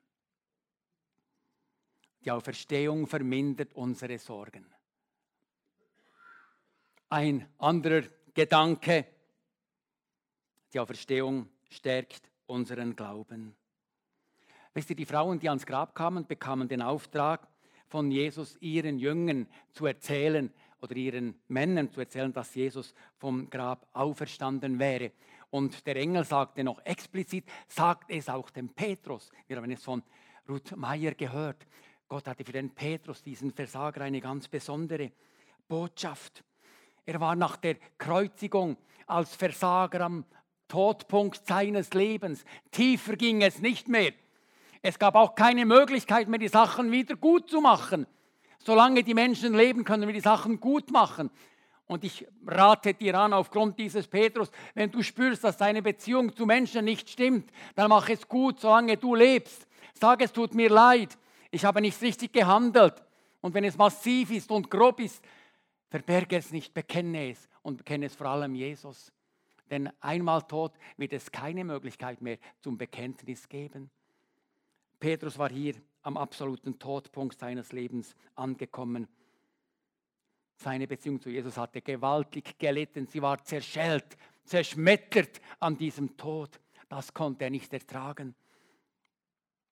Die 2.24 2.30
Auferstehung 2.30 3.06
vermindert 3.06 3.74
unsere 3.74 4.18
Sorgen. 4.18 4.64
Ein 7.10 7.48
anderer 7.58 8.02
Gedanke, 8.32 9.06
die 10.72 10.78
Auferstehung 10.78 11.48
stärkt 11.68 12.30
unseren 12.46 12.94
Glauben. 12.94 13.56
Wisst 14.72 14.90
ihr, 14.90 14.96
die 14.96 15.06
Frauen, 15.06 15.40
die 15.40 15.48
ans 15.48 15.66
Grab 15.66 15.94
kamen, 15.94 16.26
bekamen 16.26 16.68
den 16.68 16.82
Auftrag 16.82 17.48
von 17.88 18.10
Jesus, 18.10 18.56
ihren 18.60 18.98
Jüngern 18.98 19.48
zu 19.72 19.86
erzählen 19.86 20.52
oder 20.80 20.96
ihren 20.96 21.34
Männern 21.48 21.90
zu 21.90 22.00
erzählen, 22.00 22.32
dass 22.32 22.54
Jesus 22.54 22.94
vom 23.16 23.48
Grab 23.50 23.88
auferstanden 23.92 24.78
wäre. 24.78 25.12
Und 25.50 25.86
der 25.86 25.96
Engel 25.96 26.24
sagte 26.24 26.62
noch 26.62 26.84
explizit, 26.84 27.44
sagt 27.66 28.10
es 28.10 28.28
auch 28.28 28.50
dem 28.50 28.68
Petrus. 28.68 29.30
Wir 29.46 29.56
haben 29.56 29.70
es 29.70 29.82
von 29.82 30.02
Ruth 30.48 30.76
Meyer 30.76 31.12
gehört. 31.14 31.66
Gott 32.08 32.26
hatte 32.26 32.44
für 32.44 32.52
den 32.52 32.70
Petrus, 32.70 33.22
diesen 33.22 33.52
Versager, 33.52 34.02
eine 34.02 34.20
ganz 34.20 34.48
besondere 34.48 35.12
Botschaft. 35.66 36.42
Er 37.04 37.20
war 37.20 37.36
nach 37.36 37.56
der 37.56 37.76
Kreuzigung 37.96 38.76
als 39.06 39.34
Versager 39.34 40.02
am 40.02 40.24
Todpunkt 40.68 41.46
seines 41.46 41.92
Lebens. 41.94 42.44
Tiefer 42.70 43.16
ging 43.16 43.42
es 43.42 43.60
nicht 43.60 43.88
mehr. 43.88 44.12
Es 44.82 44.98
gab 44.98 45.14
auch 45.14 45.34
keine 45.34 45.66
Möglichkeit 45.66 46.28
mehr, 46.28 46.38
die 46.38 46.48
Sachen 46.48 46.92
wieder 46.92 47.16
gut 47.16 47.50
zu 47.50 47.60
machen. 47.60 48.06
Solange 48.58 49.02
die 49.02 49.14
Menschen 49.14 49.54
leben, 49.54 49.84
können 49.84 50.06
wir 50.06 50.14
die 50.14 50.20
Sachen 50.20 50.60
gut 50.60 50.90
machen. 50.90 51.30
Und 51.86 52.04
ich 52.04 52.26
rate 52.46 52.92
dir 52.92 53.18
an, 53.18 53.32
aufgrund 53.32 53.78
dieses 53.78 54.06
Petrus, 54.06 54.50
wenn 54.74 54.90
du 54.90 55.02
spürst, 55.02 55.42
dass 55.42 55.56
deine 55.56 55.80
Beziehung 55.80 56.36
zu 56.36 56.44
Menschen 56.44 56.84
nicht 56.84 57.08
stimmt, 57.08 57.50
dann 57.74 57.88
mach 57.88 58.08
es 58.10 58.28
gut, 58.28 58.60
solange 58.60 58.98
du 58.98 59.14
lebst. 59.14 59.66
Sag, 59.94 60.22
es 60.22 60.32
tut 60.32 60.54
mir 60.54 60.68
leid, 60.68 61.16
ich 61.50 61.64
habe 61.64 61.80
nicht 61.80 62.00
richtig 62.02 62.32
gehandelt. 62.32 63.02
Und 63.40 63.54
wenn 63.54 63.64
es 63.64 63.78
massiv 63.78 64.30
ist 64.30 64.50
und 64.50 64.70
grob 64.70 65.00
ist, 65.00 65.24
verberge 65.88 66.36
es 66.36 66.52
nicht, 66.52 66.74
bekenne 66.74 67.30
es 67.30 67.48
und 67.62 67.78
bekenne 67.78 68.06
es 68.06 68.14
vor 68.14 68.26
allem 68.26 68.54
Jesus. 68.54 69.10
Denn 69.70 69.90
einmal 70.00 70.42
tot 70.42 70.72
wird 70.96 71.12
es 71.12 71.30
keine 71.30 71.64
Möglichkeit 71.64 72.20
mehr 72.20 72.38
zum 72.60 72.76
Bekenntnis 72.76 73.48
geben. 73.48 73.90
Petrus 74.98 75.38
war 75.38 75.50
hier 75.50 75.74
am 76.08 76.16
absoluten 76.16 76.78
Todpunkt 76.78 77.38
seines 77.38 77.72
Lebens 77.72 78.16
angekommen. 78.34 79.08
Seine 80.56 80.88
Beziehung 80.88 81.20
zu 81.20 81.28
Jesus 81.28 81.58
hatte 81.58 81.82
gewaltig 81.82 82.58
gelitten. 82.58 83.06
Sie 83.06 83.20
war 83.20 83.44
zerschellt, 83.44 84.16
zerschmettert 84.42 85.38
an 85.60 85.76
diesem 85.76 86.16
Tod. 86.16 86.58
Das 86.88 87.12
konnte 87.12 87.44
er 87.44 87.50
nicht 87.50 87.74
ertragen. 87.74 88.34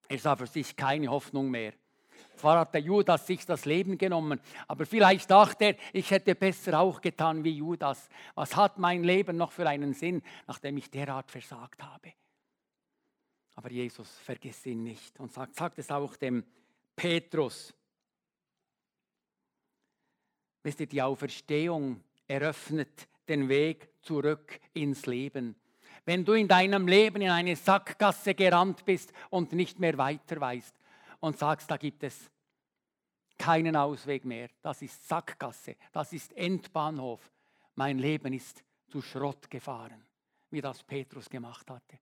Er 0.09 0.18
sah 0.18 0.37
für 0.37 0.46
sich 0.46 0.77
keine 0.77 1.09
Hoffnung 1.09 1.51
mehr. 1.51 1.72
Zwar 2.37 2.61
hat 2.61 2.75
der 2.75 2.83
Judas 2.83 3.27
sich 3.27 3.46
das 3.46 3.64
Leben 3.64 3.96
genommen, 3.96 4.38
aber 4.68 4.85
vielleicht 4.85 5.31
dachte 5.31 5.64
er, 5.64 5.77
ich 5.94 6.11
hätte 6.11 6.35
besser 6.35 6.79
auch 6.79 7.01
getan 7.01 7.44
wie 7.44 7.57
Judas. 7.57 8.11
Was 8.35 8.55
hat 8.55 8.79
mein 8.79 9.05
Leben 9.05 9.38
noch 9.38 9.53
für 9.53 9.66
einen 9.66 9.94
Sinn, 9.94 10.22
nachdem 10.46 10.77
ich 10.77 10.90
derart 10.90 11.31
versagt 11.31 11.83
habe? 11.83 12.12
Aber 13.57 13.71
Jesus 13.71 14.19
vergisst 14.19 14.66
ihn 14.66 14.83
nicht 14.83 15.19
und 15.19 15.33
sagt, 15.33 15.57
sagt 15.57 15.79
es 15.79 15.90
auch 15.90 16.14
dem 16.16 16.45
Petrus. 16.95 17.75
Wisst 20.62 20.81
ihr, 20.81 20.87
die 20.87 21.03
Auferstehung 21.03 22.03
eröffnet 22.29 23.09
den 23.29 23.49
Weg 23.49 23.88
zurück 24.03 24.61
ins 24.75 25.07
Leben. 25.07 25.57
Wenn 26.05 26.25
du 26.25 26.35
in 26.35 26.49
deinem 26.49 26.87
Leben 26.87 27.23
in 27.23 27.31
eine 27.31 27.57
Sackgasse 27.57 28.35
gerannt 28.35 28.85
bist 28.85 29.12
und 29.31 29.53
nicht 29.53 29.79
mehr 29.81 29.97
weiter 29.97 30.40
weißt 30.40 30.75
und 31.21 31.38
sagst, 31.38 31.71
da 31.71 31.77
gibt 31.77 32.03
es 32.05 32.31
keinen 33.38 33.75
Ausweg 33.75 34.25
mehr, 34.25 34.49
das 34.62 34.83
ist 34.83 35.09
Sackgasse, 35.09 35.77
das 35.92 36.12
ist 36.12 36.33
Endbahnhof, 36.35 37.33
mein 37.75 37.99
Leben 37.99 38.33
ist 38.33 38.62
zu 38.88 39.03
Schrott 39.03 39.51
gefahren, 39.51 40.03
wie 40.51 40.61
das 40.61 40.83
Petrus 40.83 41.29
gemacht 41.29 41.69
hatte 41.71 41.99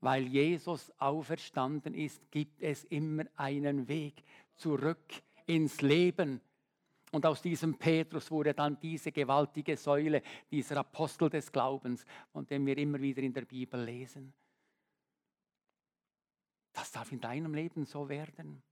weil 0.00 0.26
Jesus 0.26 0.92
auferstanden 0.98 1.94
ist, 1.94 2.30
gibt 2.30 2.62
es 2.62 2.84
immer 2.84 3.24
einen 3.34 3.88
Weg 3.88 4.22
zurück 4.56 5.22
ins 5.46 5.80
Leben. 5.80 6.40
Und 7.10 7.24
aus 7.24 7.40
diesem 7.40 7.78
Petrus 7.78 8.30
wurde 8.30 8.52
dann 8.52 8.78
diese 8.78 9.12
gewaltige 9.12 9.76
Säule, 9.76 10.22
dieser 10.50 10.76
Apostel 10.78 11.30
des 11.30 11.50
Glaubens, 11.50 12.04
von 12.32 12.46
dem 12.46 12.66
wir 12.66 12.76
immer 12.76 13.00
wieder 13.00 13.22
in 13.22 13.32
der 13.32 13.46
Bibel 13.46 13.82
lesen. 13.82 14.34
Das 16.72 16.92
darf 16.92 17.10
in 17.10 17.20
deinem 17.20 17.54
Leben 17.54 17.86
so 17.86 18.08
werden. 18.08 18.62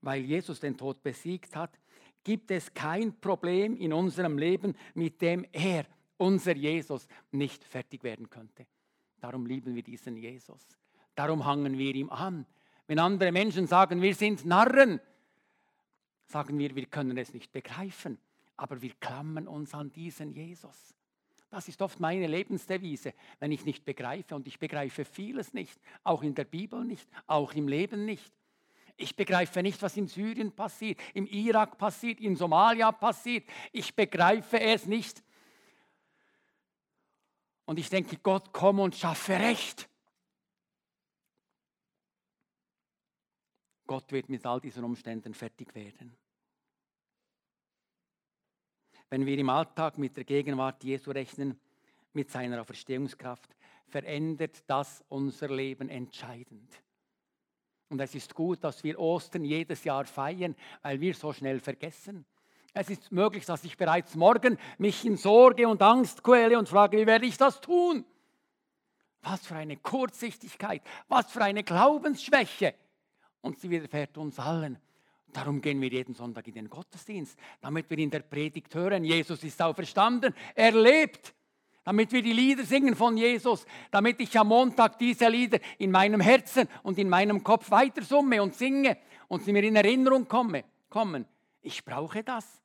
Weil 0.00 0.22
Jesus 0.22 0.60
den 0.60 0.76
Tod 0.76 1.02
besiegt 1.02 1.54
hat, 1.56 1.78
gibt 2.24 2.50
es 2.50 2.72
kein 2.72 3.20
Problem 3.20 3.76
in 3.76 3.92
unserem 3.92 4.38
Leben, 4.38 4.74
mit 4.94 5.20
dem 5.20 5.44
er, 5.52 5.84
unser 6.16 6.56
Jesus, 6.56 7.06
nicht 7.32 7.64
fertig 7.64 8.02
werden 8.04 8.30
könnte. 8.30 8.66
Darum 9.22 9.46
lieben 9.46 9.76
wir 9.76 9.84
diesen 9.84 10.16
Jesus. 10.16 10.66
Darum 11.14 11.44
hangen 11.44 11.78
wir 11.78 11.94
ihm 11.94 12.10
an. 12.10 12.44
Wenn 12.88 12.98
andere 12.98 13.30
Menschen 13.30 13.68
sagen, 13.68 14.02
wir 14.02 14.16
sind 14.16 14.44
Narren, 14.44 15.00
sagen 16.26 16.58
wir, 16.58 16.74
wir 16.74 16.86
können 16.86 17.16
es 17.16 17.32
nicht 17.32 17.52
begreifen, 17.52 18.18
aber 18.56 18.82
wir 18.82 18.90
klammern 18.98 19.46
uns 19.46 19.74
an 19.74 19.92
diesen 19.92 20.32
Jesus. 20.32 20.92
Das 21.50 21.68
ist 21.68 21.80
oft 21.82 22.00
meine 22.00 22.26
Lebensdevise, 22.26 23.14
wenn 23.38 23.52
ich 23.52 23.64
nicht 23.64 23.84
begreife 23.84 24.34
und 24.34 24.48
ich 24.48 24.58
begreife 24.58 25.04
vieles 25.04 25.54
nicht, 25.54 25.80
auch 26.02 26.24
in 26.24 26.34
der 26.34 26.44
Bibel 26.44 26.84
nicht, 26.84 27.08
auch 27.28 27.52
im 27.52 27.68
Leben 27.68 28.04
nicht. 28.04 28.32
Ich 28.96 29.14
begreife 29.14 29.62
nicht, 29.62 29.80
was 29.82 29.96
in 29.96 30.08
Syrien 30.08 30.50
passiert, 30.50 30.98
im 31.14 31.26
Irak 31.26 31.78
passiert, 31.78 32.20
in 32.20 32.34
Somalia 32.34 32.90
passiert. 32.90 33.48
Ich 33.70 33.94
begreife 33.94 34.58
es 34.58 34.86
nicht. 34.86 35.22
Und 37.72 37.78
ich 37.78 37.88
denke, 37.88 38.18
Gott, 38.18 38.52
komm 38.52 38.80
und 38.80 38.94
schaffe 38.94 39.32
Recht. 39.32 39.88
Gott 43.86 44.12
wird 44.12 44.28
mit 44.28 44.44
all 44.44 44.60
diesen 44.60 44.84
Umständen 44.84 45.32
fertig 45.32 45.74
werden. 45.74 46.14
Wenn 49.08 49.24
wir 49.24 49.38
im 49.38 49.48
Alltag 49.48 49.96
mit 49.96 50.14
der 50.18 50.24
Gegenwart 50.24 50.84
Jesu 50.84 51.12
rechnen, 51.12 51.58
mit 52.12 52.30
seiner 52.30 52.60
Auferstehungskraft, 52.60 53.56
verändert 53.86 54.64
das 54.66 55.02
unser 55.08 55.48
Leben 55.48 55.88
entscheidend. 55.88 56.70
Und 57.88 58.02
es 58.02 58.14
ist 58.14 58.34
gut, 58.34 58.62
dass 58.62 58.84
wir 58.84 58.98
Ostern 58.98 59.46
jedes 59.46 59.82
Jahr 59.84 60.04
feiern, 60.04 60.54
weil 60.82 61.00
wir 61.00 61.14
so 61.14 61.32
schnell 61.32 61.58
vergessen. 61.58 62.26
Es 62.74 62.88
ist 62.88 63.12
möglich, 63.12 63.44
dass 63.44 63.64
ich 63.64 63.76
bereits 63.76 64.14
morgen 64.14 64.58
mich 64.78 65.04
in 65.04 65.16
Sorge 65.16 65.68
und 65.68 65.82
Angst 65.82 66.22
quäle 66.22 66.58
und 66.58 66.68
frage, 66.68 66.96
wie 66.98 67.06
werde 67.06 67.26
ich 67.26 67.36
das 67.36 67.60
tun? 67.60 68.04
Was 69.20 69.46
für 69.46 69.56
eine 69.56 69.76
Kurzsichtigkeit, 69.76 70.82
was 71.08 71.30
für 71.30 71.42
eine 71.42 71.62
Glaubensschwäche. 71.62 72.74
Und 73.42 73.58
sie 73.58 73.68
widerfährt 73.68 74.16
uns 74.16 74.38
allen. 74.38 74.78
Darum 75.32 75.60
gehen 75.60 75.80
wir 75.80 75.88
jeden 75.88 76.14
Sonntag 76.14 76.46
in 76.48 76.54
den 76.54 76.68
Gottesdienst, 76.68 77.38
damit 77.60 77.88
wir 77.90 77.98
in 77.98 78.10
der 78.10 78.20
Predigt 78.20 78.74
hören, 78.74 79.04
Jesus 79.04 79.42
ist 79.44 79.60
auferstanden, 79.60 80.34
er 80.54 80.72
lebt. 80.72 81.34
Damit 81.84 82.12
wir 82.12 82.22
die 82.22 82.32
Lieder 82.32 82.64
singen 82.64 82.94
von 82.94 83.16
Jesus, 83.16 83.66
damit 83.90 84.20
ich 84.20 84.38
am 84.38 84.48
Montag 84.48 84.98
diese 85.00 85.28
Lieder 85.28 85.58
in 85.78 85.90
meinem 85.90 86.20
Herzen 86.20 86.68
und 86.84 86.96
in 86.96 87.08
meinem 87.08 87.42
Kopf 87.42 87.72
weiter 87.72 88.02
summe 88.02 88.40
und 88.40 88.54
singe 88.54 88.98
und 89.26 89.42
sie 89.42 89.52
mir 89.52 89.64
in 89.64 89.74
Erinnerung 89.74 90.28
komme, 90.28 90.64
kommen. 90.88 91.26
Ich 91.60 91.84
brauche 91.84 92.22
das. 92.22 92.61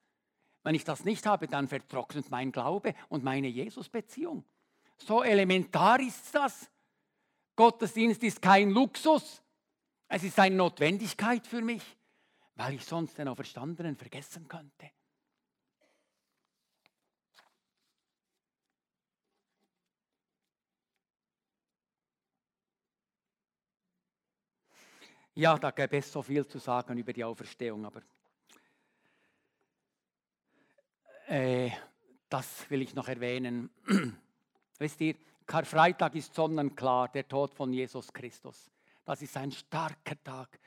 Wenn 0.68 0.76
ich 0.76 0.84
das 0.84 1.06
nicht 1.06 1.26
habe, 1.26 1.48
dann 1.48 1.70
vertrocknet 1.70 2.30
mein 2.30 2.52
Glaube 2.52 2.94
und 3.08 3.24
meine 3.24 3.48
Jesus-Beziehung. 3.48 4.44
So 4.98 5.24
elementar 5.24 6.02
ist 6.02 6.36
das. 6.36 6.70
Gottesdienst 7.56 8.22
ist 8.24 8.42
kein 8.42 8.72
Luxus. 8.72 9.42
Es 10.10 10.26
ist 10.26 10.38
eine 10.38 10.58
Notwendigkeit 10.58 11.48
für 11.48 11.62
mich, 11.62 11.96
weil 12.56 12.74
ich 12.74 12.84
sonst 12.84 13.18
den 13.18 13.30
Auferstandenen 13.30 13.96
vergessen 13.96 14.46
könnte. 14.50 14.92
Ja, 25.34 25.58
da 25.58 25.72
gäbe 25.72 25.96
es 25.96 26.12
so 26.12 26.22
viel 26.22 26.46
zu 26.46 26.58
sagen 26.60 26.98
über 26.98 27.14
die 27.14 27.24
Auferstehung, 27.24 27.86
aber 27.86 28.02
Äh, 31.28 31.72
das 32.30 32.70
will 32.70 32.82
ich 32.82 32.96
noch 32.96 33.08
erwähnen. 33.08 33.70
Wisst 34.80 35.02
ihr, 35.02 35.16
Karfreitag 35.46 36.16
ist 36.16 36.34
sonnenklar, 36.34 37.10
der 37.10 37.28
Tod 37.28 37.54
von 37.54 37.72
Jesus 37.72 38.12
Christus. 38.12 38.70
Das 39.06 39.22
ist 39.22 39.38
ein 39.38 39.52
starker 39.52 40.22
Tag. 40.24 40.60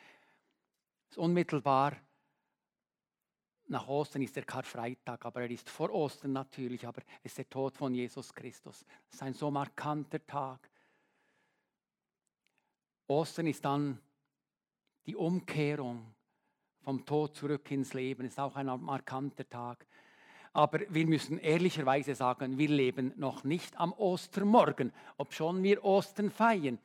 Ist 1.09 1.19
unmittelbar 1.19 1.97
nach 3.71 3.87
Ostern 3.87 4.23
ist 4.23 4.35
der 4.35 4.45
Karfreitag, 4.45 5.25
aber 5.25 5.43
er 5.43 5.51
ist 5.51 5.71
vor 5.71 5.91
Ostern 5.91 6.33
natürlich, 6.33 6.85
aber 6.85 7.03
es 7.23 7.31
ist 7.33 7.39
der 7.39 7.49
Tod 7.49 7.77
von 7.77 7.95
Jesus 7.95 8.35
Christus. 8.35 8.85
Das 9.07 9.15
ist 9.15 9.23
ein 9.23 9.33
so 9.33 9.49
markanter 9.49 10.27
Tag. 10.27 10.69
Ostern 13.07 13.47
ist 13.47 13.65
dann 13.65 14.01
die 15.07 15.15
Umkehrung 15.15 16.13
vom 16.81 17.05
Tod 17.07 17.37
zurück 17.37 17.71
ins 17.71 17.95
Leben, 17.95 18.27
ist 18.27 18.41
auch 18.41 18.57
ein 18.57 18.67
markanter 18.67 19.49
Tag. 19.49 19.87
Aber 20.53 20.81
wir 20.89 21.07
müssen 21.07 21.39
ehrlicherweise 21.39 22.15
sagen, 22.15 22.59
wir 22.59 22.69
leben 22.69 23.13
noch 23.17 23.45
nicht 23.45 23.79
am 23.79 23.93
Ostermorgen, 23.93 24.93
obschon 25.17 25.63
wir 25.63 25.85
Ostern 25.85 26.31
feiern. 26.31 26.79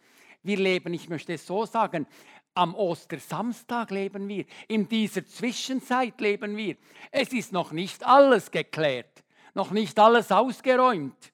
Wir 0.44 0.58
leben, 0.58 0.94
ich 0.94 1.10
möchte 1.10 1.34
es 1.34 1.48
so 1.48 1.66
sagen, 1.66 2.06
am 2.54 2.76
Ostersamstag 2.76 3.90
leben 3.92 4.28
wir. 4.28 4.46
In 4.68 4.88
dieser 4.88 5.26
Zwischenzeit 5.26 6.20
leben 6.22 6.56
wir. 6.56 6.78
Es 7.12 7.34
ist 7.34 7.52
noch 7.52 7.72
nicht 7.72 8.06
alles 8.06 8.52
geklärt, 8.52 9.24
noch 9.54 9.72
nicht 9.72 9.98
alles 10.00 10.32
ausgeräumt. 10.32 11.34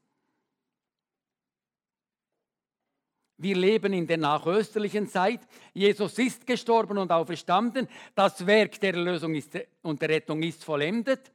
Wir 3.38 3.56
leben 3.56 3.92
in 3.92 4.06
der 4.06 4.18
nachösterlichen 4.18 5.08
Zeit. 5.08 5.42
Jesus 5.74 6.18
ist 6.20 6.46
gestorben 6.46 7.00
und 7.00 7.12
auferstanden. 7.12 7.88
Das 8.14 8.46
Werk 8.46 8.80
der 8.80 8.94
Erlösung 8.94 9.34
ist, 9.34 9.58
und 9.82 10.02
der 10.02 10.10
Rettung 10.10 10.44
ist 10.44 10.64
vollendet. 10.64 11.32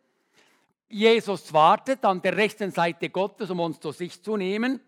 Jesus 0.88 1.52
wartet 1.52 2.04
an 2.04 2.22
der 2.22 2.36
rechten 2.36 2.70
Seite 2.70 3.10
Gottes, 3.10 3.50
um 3.50 3.60
uns 3.60 3.80
zu 3.80 3.92
sich 3.92 4.22
zu 4.22 4.36
nehmen. 4.36 4.80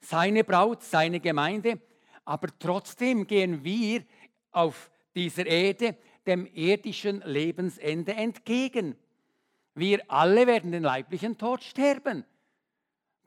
Seine 0.00 0.44
Braut, 0.44 0.82
seine 0.82 1.20
Gemeinde. 1.20 1.80
Aber 2.24 2.48
trotzdem 2.58 3.26
gehen 3.26 3.64
wir 3.64 4.04
auf 4.52 4.90
dieser 5.14 5.46
Erde 5.46 5.96
dem 6.26 6.46
irdischen 6.46 7.22
Lebensende 7.22 8.14
entgegen. 8.14 8.96
Wir 9.74 10.02
alle 10.08 10.46
werden 10.46 10.72
den 10.72 10.82
leiblichen 10.82 11.38
Tod 11.38 11.62
sterben. 11.62 12.24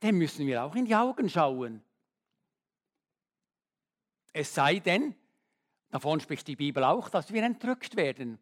Dem 0.03 0.17
müssen 0.17 0.45
wir 0.45 0.63
auch 0.63 0.75
in 0.75 0.85
die 0.85 0.95
Augen 0.95 1.29
schauen. 1.29 1.81
Es 4.31 4.53
sei 4.53 4.79
denn, 4.79 5.15
davon 5.89 6.19
spricht 6.19 6.47
die 6.47 6.55
Bibel 6.55 6.83
auch, 6.83 7.09
dass 7.09 7.33
wir 7.33 7.43
entrückt 7.43 7.95
werden. 7.95 8.39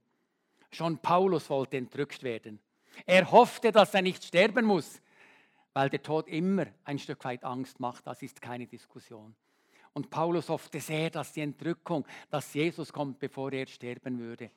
Schon 0.72 0.98
Paulus 0.98 1.50
wollte 1.50 1.78
entrückt 1.78 2.24
werden. 2.24 2.60
Er 3.06 3.32
hoffte, 3.32 3.72
dass 3.72 3.94
er 3.94 4.02
nicht 4.02 4.24
sterben 4.24 4.66
muss, 4.66 5.02
weil 5.74 5.90
der 5.90 6.02
Tod 6.02 6.28
immer 6.28 6.66
ein 6.84 7.00
Stück 7.00 7.24
weit 7.26 7.44
Angst 7.44 7.80
macht. 7.80 8.08
Das 8.08 8.22
ist 8.22 8.42
keine 8.42 8.68
Diskussion. 8.68 9.36
Und 9.94 10.10
Paulus 10.10 10.50
hoffte 10.50 10.80
sehr, 10.80 11.10
dass 11.10 11.34
die 11.34 11.42
Entrückung, 11.42 12.06
dass 12.30 12.54
Jesus 12.54 12.94
kommt, 12.94 13.20
bevor 13.20 13.52
er 13.52 13.68
sterben 13.68 14.20
würde. 14.20 14.52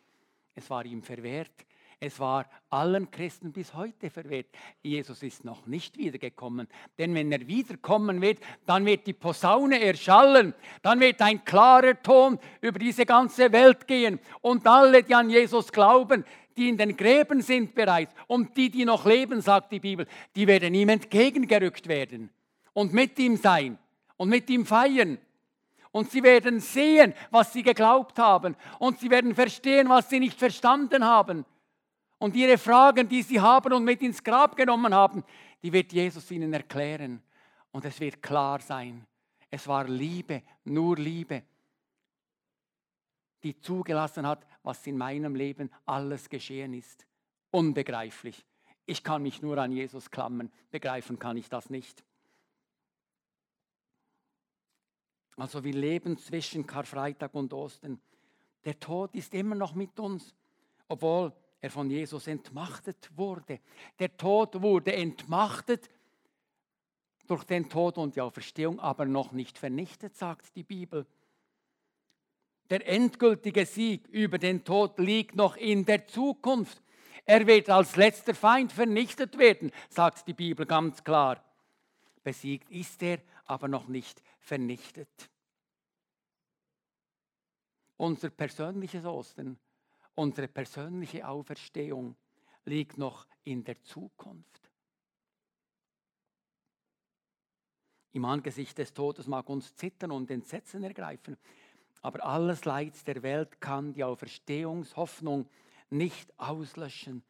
Es 0.54 0.68
war 0.68 0.84
ihm 0.84 1.02
verwehrt. 1.02 1.66
Es 2.02 2.18
war 2.18 2.46
allen 2.70 3.10
Christen 3.10 3.52
bis 3.52 3.74
heute 3.74 4.08
verwehrt. 4.08 4.46
Jesus 4.82 5.22
ist 5.22 5.44
noch 5.44 5.66
nicht 5.66 5.98
wiedergekommen. 5.98 6.66
Denn 6.98 7.14
wenn 7.14 7.30
er 7.30 7.46
wiederkommen 7.46 8.22
wird, 8.22 8.38
dann 8.64 8.86
wird 8.86 9.06
die 9.06 9.12
Posaune 9.12 9.78
erschallen. 9.82 10.54
Dann 10.80 10.98
wird 10.98 11.20
ein 11.20 11.44
klarer 11.44 12.02
Ton 12.02 12.38
über 12.62 12.78
diese 12.78 13.04
ganze 13.04 13.52
Welt 13.52 13.86
gehen. 13.86 14.18
Und 14.40 14.66
alle, 14.66 15.02
die 15.02 15.14
an 15.14 15.28
Jesus 15.28 15.70
glauben, 15.70 16.24
die 16.56 16.70
in 16.70 16.78
den 16.78 16.96
Gräben 16.96 17.42
sind 17.42 17.74
bereits 17.74 18.14
und 18.26 18.56
die, 18.56 18.70
die 18.70 18.86
noch 18.86 19.04
leben, 19.04 19.42
sagt 19.42 19.70
die 19.70 19.80
Bibel, 19.80 20.06
die 20.34 20.46
werden 20.46 20.72
ihm 20.72 20.88
entgegengerückt 20.88 21.86
werden 21.86 22.30
und 22.72 22.94
mit 22.94 23.18
ihm 23.18 23.36
sein 23.36 23.78
und 24.16 24.30
mit 24.30 24.48
ihm 24.48 24.64
feiern. 24.64 25.18
Und 25.92 26.10
sie 26.10 26.22
werden 26.22 26.60
sehen, 26.60 27.12
was 27.30 27.52
sie 27.52 27.62
geglaubt 27.62 28.18
haben. 28.18 28.56
Und 28.78 29.00
sie 29.00 29.10
werden 29.10 29.34
verstehen, 29.34 29.90
was 29.90 30.08
sie 30.08 30.20
nicht 30.20 30.38
verstanden 30.38 31.04
haben. 31.04 31.44
Und 32.20 32.36
ihre 32.36 32.58
Fragen, 32.58 33.08
die 33.08 33.22
sie 33.22 33.40
haben 33.40 33.72
und 33.72 33.82
mit 33.82 34.02
ins 34.02 34.22
Grab 34.22 34.54
genommen 34.54 34.94
haben, 34.94 35.24
die 35.62 35.72
wird 35.72 35.90
Jesus 35.92 36.30
ihnen 36.30 36.52
erklären. 36.52 37.22
Und 37.72 37.86
es 37.86 37.98
wird 37.98 38.22
klar 38.22 38.60
sein. 38.60 39.06
Es 39.50 39.66
war 39.66 39.88
Liebe, 39.88 40.42
nur 40.64 40.96
Liebe, 40.96 41.42
die 43.42 43.58
zugelassen 43.58 44.26
hat, 44.26 44.46
was 44.62 44.86
in 44.86 44.98
meinem 44.98 45.34
Leben 45.34 45.70
alles 45.86 46.28
geschehen 46.28 46.74
ist. 46.74 47.06
Unbegreiflich. 47.50 48.44
Ich 48.84 49.02
kann 49.02 49.22
mich 49.22 49.40
nur 49.40 49.56
an 49.56 49.72
Jesus 49.72 50.10
klammern. 50.10 50.52
Begreifen 50.70 51.18
kann 51.18 51.38
ich 51.38 51.48
das 51.48 51.70
nicht. 51.70 52.04
Also 55.36 55.64
wir 55.64 55.72
leben 55.72 56.18
zwischen 56.18 56.66
Karfreitag 56.66 57.34
und 57.34 57.54
Ostern. 57.54 57.98
Der 58.66 58.78
Tod 58.78 59.14
ist 59.14 59.32
immer 59.32 59.54
noch 59.54 59.74
mit 59.74 59.98
uns, 59.98 60.34
obwohl 60.86 61.32
er 61.60 61.70
von 61.70 61.90
Jesus 61.90 62.26
entmachtet 62.26 63.10
wurde. 63.16 63.60
Der 63.98 64.16
Tod 64.16 64.60
wurde 64.62 64.94
entmachtet 64.94 65.90
durch 67.26 67.44
den 67.44 67.68
Tod 67.68 67.98
und 67.98 68.16
die 68.16 68.20
Auferstehung, 68.20 68.80
aber 68.80 69.04
noch 69.04 69.32
nicht 69.32 69.58
vernichtet, 69.58 70.16
sagt 70.16 70.56
die 70.56 70.64
Bibel. 70.64 71.06
Der 72.70 72.86
endgültige 72.88 73.66
Sieg 73.66 74.08
über 74.08 74.38
den 74.38 74.64
Tod 74.64 74.98
liegt 74.98 75.36
noch 75.36 75.56
in 75.56 75.84
der 75.84 76.06
Zukunft. 76.08 76.82
Er 77.26 77.46
wird 77.46 77.68
als 77.68 77.96
letzter 77.96 78.34
Feind 78.34 78.72
vernichtet 78.72 79.38
werden, 79.38 79.70
sagt 79.88 80.26
die 80.26 80.34
Bibel 80.34 80.66
ganz 80.66 81.04
klar. 81.04 81.44
Besiegt 82.22 82.70
ist 82.70 83.02
er, 83.02 83.18
aber 83.44 83.68
noch 83.68 83.88
nicht 83.88 84.22
vernichtet. 84.40 85.30
Unser 87.96 88.30
persönliches 88.30 89.04
Ostern 89.04 89.58
Unsere 90.20 90.48
persönliche 90.48 91.26
Auferstehung 91.26 92.14
liegt 92.66 92.98
noch 92.98 93.26
in 93.42 93.64
der 93.64 93.82
Zukunft. 93.82 94.70
Im 98.12 98.26
Angesicht 98.26 98.76
des 98.76 98.92
Todes 98.92 99.26
mag 99.26 99.48
uns 99.48 99.74
Zittern 99.76 100.10
und 100.10 100.30
Entsetzen 100.30 100.84
ergreifen, 100.84 101.38
aber 102.02 102.22
alles 102.22 102.66
Leid 102.66 103.06
der 103.06 103.22
Welt 103.22 103.62
kann 103.62 103.94
die 103.94 104.04
Auferstehungshoffnung 104.04 105.48
nicht 105.88 106.38
auslöschen. 106.38 107.22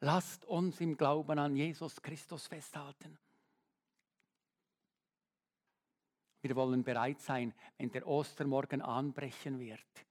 Lasst 0.00 0.44
uns 0.46 0.80
im 0.80 0.96
Glauben 0.96 1.38
an 1.38 1.54
Jesus 1.54 2.02
Christus 2.02 2.48
festhalten. 2.48 3.20
Wir 6.40 6.56
wollen 6.56 6.82
bereit 6.82 7.20
sein, 7.20 7.54
wenn 7.78 7.92
der 7.92 8.04
Ostermorgen 8.04 8.82
anbrechen 8.82 9.60
wird 9.60 10.06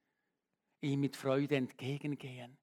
ihm 0.82 1.00
mit 1.00 1.16
Freude 1.16 1.56
entgegengehen. 1.56 2.56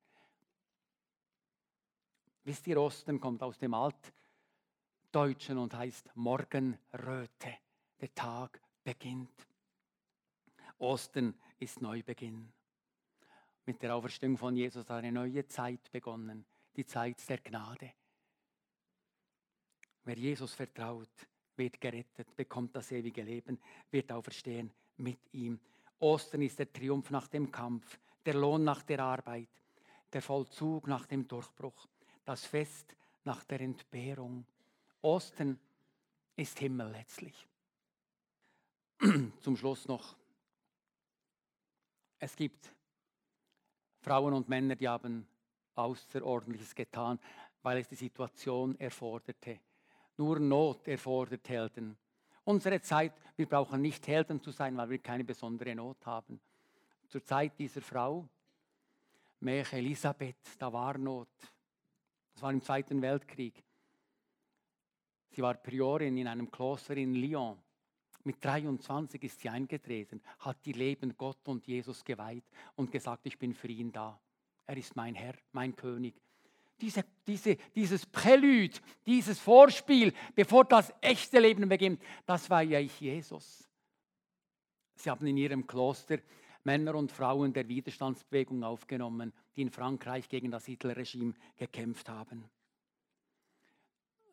Wisst 2.44 2.68
ihr, 2.68 2.80
Osten 2.80 3.20
kommt 3.20 3.42
aus 3.42 3.58
dem 3.58 3.74
Altdeutschen 3.74 5.58
und 5.58 5.74
heißt 5.74 6.16
Morgenröte. 6.16 7.58
Der 8.00 8.14
Tag 8.14 8.62
beginnt. 8.84 9.48
Osten 10.78 11.34
ist 11.60 11.82
Neubeginn. 11.82 12.52
Mit 13.66 13.82
der 13.82 13.96
Auferstehung 13.96 14.38
von 14.38 14.56
Jesus 14.56 14.90
hat 14.90 14.98
eine 14.98 15.12
neue 15.12 15.46
Zeit 15.48 15.92
begonnen, 15.92 16.46
die 16.76 16.86
Zeit 16.86 17.28
der 17.30 17.40
Gnade. 17.40 17.92
Wer 20.06 20.16
Jesus 20.16 20.54
vertraut, 20.54 21.28
wird 21.56 21.80
gerettet, 21.80 22.36
bekommt 22.36 22.76
das 22.76 22.92
ewige 22.92 23.22
Leben, 23.22 23.60
wird 23.92 24.12
auferstehen 24.12 24.72
mit 24.98 25.20
ihm. 25.34 25.60
Ostern 26.00 26.42
ist 26.42 26.58
der 26.58 26.72
Triumph 26.72 27.12
nach 27.12 27.28
dem 27.28 27.52
Kampf, 27.52 28.00
der 28.30 28.39
Lohn 28.39 28.63
nach 28.63 28.84
der 28.84 29.00
Arbeit, 29.00 29.50
der 30.13 30.22
Vollzug 30.22 30.86
nach 30.86 31.08
dem 31.08 31.28
Durchbruch, 31.28 31.88
das 32.24 32.46
Fest 32.46 32.96
nach 33.24 33.44
der 33.44 33.60
Entbehrung. 33.62 34.46
Osten 35.02 35.60
ist 36.36 36.60
Himmel 36.60 36.92
letztlich. 36.92 37.48
Zum 39.42 39.58
Schluss 39.58 39.88
noch. 39.88 40.15
Es 42.20 42.36
gibt 42.36 42.72
Frauen 44.00 44.36
und 44.36 44.48
Männer, 44.48 44.76
die 44.76 44.88
haben 44.88 45.26
Außerordentliches 45.74 46.76
getan, 46.76 47.18
weil 47.63 47.80
es 47.80 47.88
die 47.88 47.96
Situation 47.96 48.80
erforderte. 48.80 49.60
Nur 50.18 50.39
Not 50.39 50.88
erfordert 50.88 51.50
Helden. 51.50 51.98
Unsere 52.44 52.80
Zeit, 52.80 53.13
wir 53.36 53.50
brauchen 53.50 53.82
nicht 53.82 54.08
Helden 54.08 54.39
zu 54.39 54.52
sein, 54.52 54.78
weil 54.78 54.92
wir 54.92 55.00
keine 55.00 55.24
besondere 55.24 55.74
Not 55.74 56.06
haben 56.06 56.39
zur 57.10 57.24
Zeit 57.24 57.58
dieser 57.58 57.82
Frau, 57.82 58.28
Mech 59.41 59.74
Elisabeth, 59.74 60.38
da 60.58 60.72
war 60.72 60.98
Not. 60.98 61.29
Das 62.34 62.44
war 62.44 62.52
im 62.52 62.62
Zweiten 62.62 63.02
Weltkrieg. 63.02 63.63
Sie 65.31 65.42
war 65.42 65.56
Priorin 65.56 66.17
in 66.17 66.27
einem 66.27 66.50
Kloster 66.50 66.96
in 66.98 67.13
Lyon. 67.13 67.58
Mit 68.23 68.44
23 68.44 69.23
ist 69.23 69.40
sie 69.40 69.50
eingetreten, 69.50 70.21
hat 70.40 70.65
ihr 70.67 70.75
Leben 70.75 71.15
Gott 71.17 71.48
und 71.48 71.65
Jesus 71.65 72.04
geweiht 72.04 72.44
und 72.75 72.92
gesagt, 72.92 73.25
ich 73.25 73.40
bin 73.40 73.54
für 73.54 73.69
ihn 73.69 73.92
da. 73.92 74.19
Er 74.65 74.77
ist 74.77 74.96
mein 74.96 75.15
Herr, 75.15 75.36
mein 75.54 75.75
König. 75.75 76.15
Diese, 76.81 77.04
diese, 77.25 77.56
dieses 77.75 78.06
Prälude, 78.06 78.77
dieses 79.06 79.40
Vorspiel, 79.40 80.13
bevor 80.36 80.65
das 80.65 80.94
echte 81.02 81.40
Leben 81.40 81.67
beginnt, 81.67 82.02
das 82.25 82.50
war 82.50 82.62
ja 82.62 82.79
ich 82.79 83.00
Jesus. 83.00 83.67
Sie 84.96 85.10
haben 85.10 85.25
in 85.25 85.38
ihrem 85.38 85.65
Kloster 85.65 86.19
Männer 86.70 86.94
und 86.94 87.12
Frauen 87.12 87.52
der 87.52 87.67
Widerstandsbewegung 87.67 88.63
aufgenommen, 88.63 89.34
die 89.56 89.63
in 89.63 89.72
Frankreich 89.72 90.30
gegen 90.30 90.52
das 90.52 90.67
Hitlerregime 90.67 91.34
gekämpft 91.58 92.08
haben. 92.08 92.48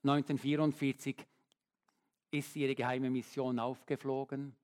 1944 0.03 1.17
ist 2.33 2.55
ihre 2.57 2.75
geheime 2.75 3.09
Mission 3.09 3.59
aufgeflogen. 3.59 4.55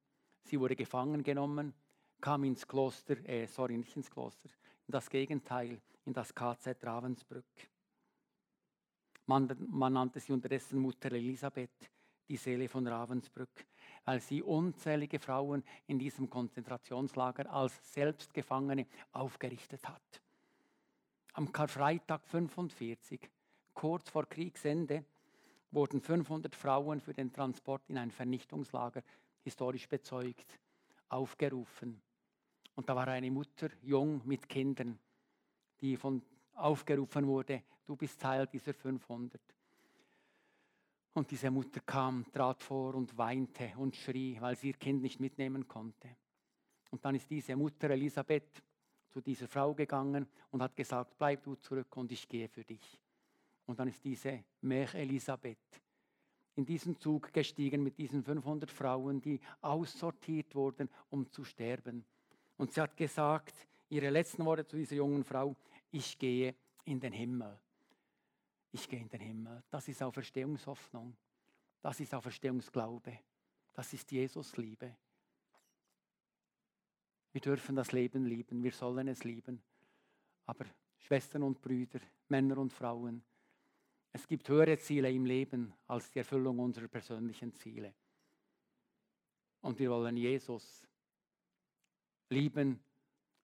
Sie 0.42 0.60
wurde 0.60 0.76
gefangen 0.76 1.22
genommen, 1.22 1.72
kam 2.20 2.44
ins 2.44 2.68
Kloster, 2.68 3.16
äh, 3.26 3.46
sorry, 3.46 3.78
nicht 3.78 3.96
ins 3.96 4.10
Kloster, 4.10 4.50
in 4.86 4.92
das 4.92 5.08
Gegenteil, 5.08 5.80
in 6.04 6.12
das 6.12 6.34
KZ 6.34 6.76
Ravensbrück. 6.84 7.70
Man, 9.24 9.48
man 9.70 9.94
nannte 9.94 10.20
sie 10.20 10.34
unterdessen 10.34 10.78
Mutter 10.78 11.10
Elisabeth, 11.12 11.90
die 12.28 12.36
Seele 12.36 12.68
von 12.68 12.86
Ravensbrück, 12.86 13.64
weil 14.04 14.20
sie 14.20 14.42
unzählige 14.42 15.18
Frauen 15.18 15.62
in 15.86 15.98
diesem 15.98 16.28
Konzentrationslager 16.28 17.52
als 17.52 17.92
Selbstgefangene 17.92 18.86
aufgerichtet 19.12 19.88
hat. 19.88 20.22
Am 21.34 21.50
Karfreitag 21.52 22.26
45, 22.26 23.30
kurz 23.74 24.10
vor 24.10 24.26
Kriegsende, 24.26 25.04
wurden 25.70 26.00
500 26.00 26.54
Frauen 26.54 27.00
für 27.00 27.14
den 27.14 27.32
Transport 27.32 27.82
in 27.88 27.96
ein 27.96 28.10
Vernichtungslager, 28.10 29.02
historisch 29.42 29.88
bezeugt, 29.88 30.58
aufgerufen. 31.08 32.00
Und 32.74 32.88
da 32.88 32.94
war 32.94 33.08
eine 33.08 33.30
Mutter, 33.30 33.70
jung 33.82 34.20
mit 34.24 34.48
Kindern, 34.48 34.98
die 35.80 35.96
von 35.96 36.22
aufgerufen 36.54 37.26
wurde, 37.26 37.62
du 37.86 37.96
bist 37.96 38.20
Teil 38.20 38.46
dieser 38.46 38.74
500. 38.74 39.40
Und 41.14 41.30
diese 41.30 41.50
Mutter 41.50 41.80
kam, 41.80 42.24
trat 42.32 42.62
vor 42.62 42.94
und 42.94 43.16
weinte 43.18 43.72
und 43.76 43.94
schrie, 43.96 44.40
weil 44.40 44.56
sie 44.56 44.68
ihr 44.68 44.76
Kind 44.76 45.02
nicht 45.02 45.20
mitnehmen 45.20 45.68
konnte. 45.68 46.08
Und 46.90 47.04
dann 47.04 47.14
ist 47.14 47.30
diese 47.30 47.54
Mutter 47.54 47.90
Elisabeth 47.90 48.62
zu 49.10 49.20
dieser 49.20 49.46
Frau 49.46 49.74
gegangen 49.74 50.26
und 50.50 50.62
hat 50.62 50.74
gesagt, 50.74 51.18
bleib 51.18 51.42
du 51.42 51.54
zurück 51.56 51.96
und 51.96 52.10
ich 52.12 52.28
gehe 52.28 52.48
für 52.48 52.64
dich. 52.64 52.98
Und 53.66 53.78
dann 53.78 53.88
ist 53.88 54.02
diese 54.04 54.44
Mère 54.62 54.94
Elisabeth 54.94 55.82
in 56.54 56.64
diesen 56.64 56.98
Zug 56.98 57.32
gestiegen 57.32 57.82
mit 57.82 57.96
diesen 57.98 58.22
500 58.22 58.70
Frauen, 58.70 59.20
die 59.20 59.40
aussortiert 59.60 60.54
wurden, 60.54 60.88
um 61.10 61.30
zu 61.30 61.44
sterben. 61.44 62.04
Und 62.56 62.72
sie 62.72 62.80
hat 62.80 62.96
gesagt, 62.96 63.54
ihre 63.88 64.10
letzten 64.10 64.44
Worte 64.44 64.66
zu 64.66 64.76
dieser 64.76 64.96
jungen 64.96 65.24
Frau, 65.24 65.56
ich 65.90 66.18
gehe 66.18 66.54
in 66.84 67.00
den 67.00 67.12
Himmel. 67.12 67.58
Ich 68.72 68.88
gehe 68.88 69.00
in 69.00 69.08
den 69.08 69.20
Himmel. 69.20 69.62
Das 69.70 69.86
ist 69.86 70.02
Auferstehungshoffnung. 70.02 71.14
Das 71.82 72.00
ist 72.00 72.14
Auferstehungsglaube. 72.14 73.18
Das 73.74 73.92
ist 73.92 74.10
Jesus 74.10 74.56
Liebe. 74.56 74.96
Wir 77.32 77.40
dürfen 77.40 77.76
das 77.76 77.92
Leben 77.92 78.24
lieben. 78.24 78.62
Wir 78.62 78.72
sollen 78.72 79.08
es 79.08 79.24
lieben. 79.24 79.62
Aber 80.46 80.64
Schwestern 80.98 81.42
und 81.42 81.60
Brüder, 81.60 82.00
Männer 82.28 82.58
und 82.58 82.72
Frauen, 82.72 83.22
es 84.12 84.26
gibt 84.26 84.48
höhere 84.48 84.78
Ziele 84.78 85.10
im 85.10 85.24
Leben 85.24 85.72
als 85.86 86.10
die 86.10 86.18
Erfüllung 86.18 86.58
unserer 86.58 86.88
persönlichen 86.88 87.54
Ziele. 87.54 87.94
Und 89.62 89.78
wir 89.78 89.90
wollen 89.90 90.16
Jesus 90.16 90.86
lieben, 92.28 92.82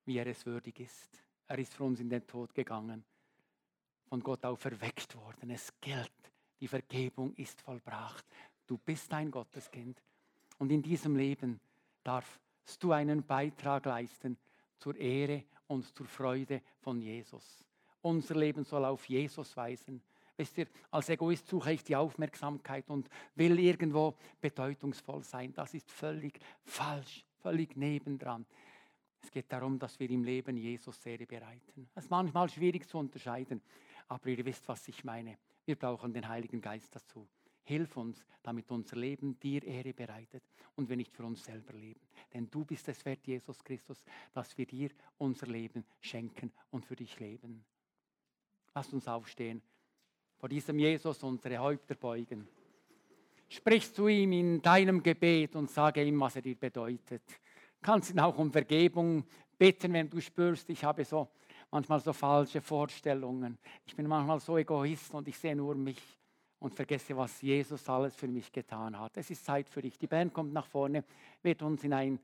wie 0.05 0.19
er 0.19 0.27
es 0.27 0.45
würdig 0.45 0.81
ist. 0.81 1.23
Er 1.47 1.59
ist 1.59 1.75
für 1.75 1.85
uns 1.85 2.01
in 2.01 2.11
den 2.11 2.27
Tod 2.27 2.55
gegangen, 2.55 3.05
von 4.09 4.21
Gott 4.21 4.45
auferweckt 4.45 5.15
worden. 5.17 5.51
Es 5.51 5.73
gilt, 5.81 6.11
die 6.61 6.69
Vergebung 6.69 7.35
ist 7.35 7.61
vollbracht. 7.61 8.25
Du 8.67 8.79
bist 8.79 9.13
ein 9.13 9.31
Gotteskind. 9.31 10.03
Und 10.59 10.73
in 10.73 10.83
diesem 10.83 11.17
Leben 11.17 11.61
darfst 12.03 12.39
du 12.81 12.93
einen 12.93 13.23
Beitrag 13.25 13.85
leisten 13.87 14.37
zur 14.79 14.97
Ehre 14.97 15.45
und 15.67 15.95
zur 15.95 16.07
Freude 16.07 16.63
von 16.81 17.01
Jesus. 17.01 17.65
Unser 18.01 18.37
Leben 18.37 18.65
soll 18.65 18.85
auf 18.85 19.09
Jesus 19.09 19.57
weisen. 19.57 20.03
Wisst 20.37 20.57
ihr, 20.59 20.69
als 20.91 21.09
Egoist 21.09 21.49
suche 21.49 21.73
ich 21.73 21.83
die 21.83 21.97
Aufmerksamkeit 21.97 22.89
und 22.91 23.09
will 23.35 23.59
irgendwo 23.59 24.15
bedeutungsvoll 24.41 25.23
sein. 25.23 25.53
Das 25.53 25.75
ist 25.75 25.91
völlig 25.91 26.39
falsch, 26.65 27.25
völlig 27.43 27.77
nebendran. 27.77 28.47
Es 29.21 29.31
geht 29.31 29.53
darum, 29.53 29.79
dass 29.79 29.99
wir 29.99 30.09
im 30.11 30.23
Leben 30.23 30.57
Jesus 30.57 31.05
Ehre 31.05 31.27
bereiten. 31.27 31.89
Es 31.95 32.05
ist 32.05 32.11
manchmal 32.11 32.49
schwierig 32.49 32.89
zu 32.89 32.99
unterscheiden, 32.99 33.61
aber 34.09 34.29
ihr 34.29 34.45
wisst, 34.45 34.67
was 34.69 34.89
ich 34.89 35.05
meine. 35.05 35.39
Wir 35.65 35.77
brauchen 35.77 36.13
den 36.13 36.29
Heiligen 36.29 36.61
Geist 36.61 36.95
dazu. 36.95 37.29
Hilf 37.65 37.97
uns, 37.97 38.25
damit 38.43 38.71
unser 38.71 38.97
Leben 38.97 39.39
dir 39.39 39.63
Ehre 39.63 39.93
bereitet 39.93 40.43
und 40.75 40.89
wir 40.89 40.97
nicht 40.97 41.15
für 41.15 41.25
uns 41.25 41.45
selber 41.45 41.75
leben. 41.75 42.01
Denn 42.33 42.51
du 42.51 42.65
bist 42.65 42.89
es 42.89 43.05
wert, 43.05 43.27
Jesus 43.27 43.63
Christus, 43.63 44.05
dass 44.33 44.57
wir 44.57 44.65
dir 44.65 44.91
unser 45.19 45.47
Leben 45.47 45.85
schenken 46.01 46.51
und 46.71 46.87
für 46.87 46.97
dich 46.97 47.21
leben. 47.21 47.65
Lasst 48.75 48.95
uns 48.95 49.07
aufstehen 49.07 49.61
vor 50.39 50.49
diesem 50.49 50.79
Jesus 50.79 51.23
unsere 51.25 51.59
Häupter 51.59 51.97
beugen. 51.97 52.47
Sprich 53.49 53.93
zu 53.93 54.07
ihm 54.09 54.33
in 54.33 54.63
deinem 54.63 55.03
Gebet 55.03 55.57
und 55.57 55.71
sage 55.71 56.05
ihm, 56.05 56.21
was 56.21 56.37
er 56.37 56.43
dir 56.43 56.55
bedeutet. 56.55 57.23
Kannst 57.83 58.11
ihn 58.11 58.21
auch 58.21 58.39
um 58.39 58.53
Vergebung 58.53 59.25
bitten, 59.59 59.93
wenn 59.93 60.09
du 60.09 60.21
spürst, 60.21 60.71
ich 60.71 60.85
habe 60.85 61.05
so 61.05 61.29
manchmal 61.71 62.01
so 62.01 62.13
falsche 62.13 62.61
Vorstellungen. 62.61 63.59
Ich 63.87 63.95
bin 63.95 64.07
manchmal 64.07 64.41
so 64.41 64.57
egoist 64.57 65.15
und 65.15 65.29
ich 65.29 65.39
sehe 65.39 65.57
nur 65.57 65.75
mich 65.75 66.01
und 66.61 66.75
vergesse, 66.75 67.17
was 67.17 67.41
Jesus 67.41 67.89
alles 67.89 68.15
für 68.17 68.29
mich 68.29 68.51
getan 68.53 68.99
hat. 68.99 69.17
Es 69.17 69.31
ist 69.31 69.45
Zeit 69.45 69.69
für 69.69 69.83
dich. 69.83 69.99
Die 69.99 70.07
Band 70.07 70.33
kommt 70.33 70.53
nach 70.53 70.67
vorne, 70.67 71.05
wird 71.43 71.63
uns 71.63 71.85
in 71.85 71.93
ein 71.93 72.19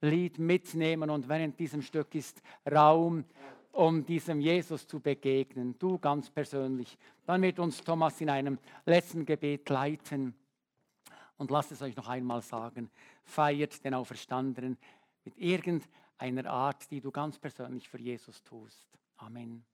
Lied 0.00 0.38
mitnehmen 0.38 1.10
und 1.10 1.28
während 1.28 1.58
diesem 1.58 1.82
Stück 1.82 2.14
ist 2.14 2.40
Raum 2.70 3.24
um 3.72 4.04
diesem 4.04 4.40
Jesus 4.40 4.86
zu 4.86 5.00
begegnen, 5.00 5.76
du 5.78 5.98
ganz 5.98 6.30
persönlich. 6.30 6.98
Dann 7.24 7.42
wird 7.42 7.58
uns 7.58 7.82
Thomas 7.82 8.20
in 8.20 8.30
einem 8.30 8.58
letzten 8.84 9.24
Gebet 9.24 9.68
leiten. 9.68 10.34
Und 11.36 11.50
lasst 11.50 11.72
es 11.72 11.80
euch 11.80 11.96
noch 11.96 12.08
einmal 12.08 12.42
sagen, 12.42 12.90
feiert 13.22 13.82
den 13.84 13.94
Auferstandenen 13.94 14.76
mit 15.24 15.38
irgendeiner 16.20 16.52
Art, 16.52 16.90
die 16.90 17.00
du 17.00 17.10
ganz 17.10 17.38
persönlich 17.38 17.88
für 17.88 18.00
Jesus 18.00 18.42
tust. 18.42 18.98
Amen. 19.16 19.64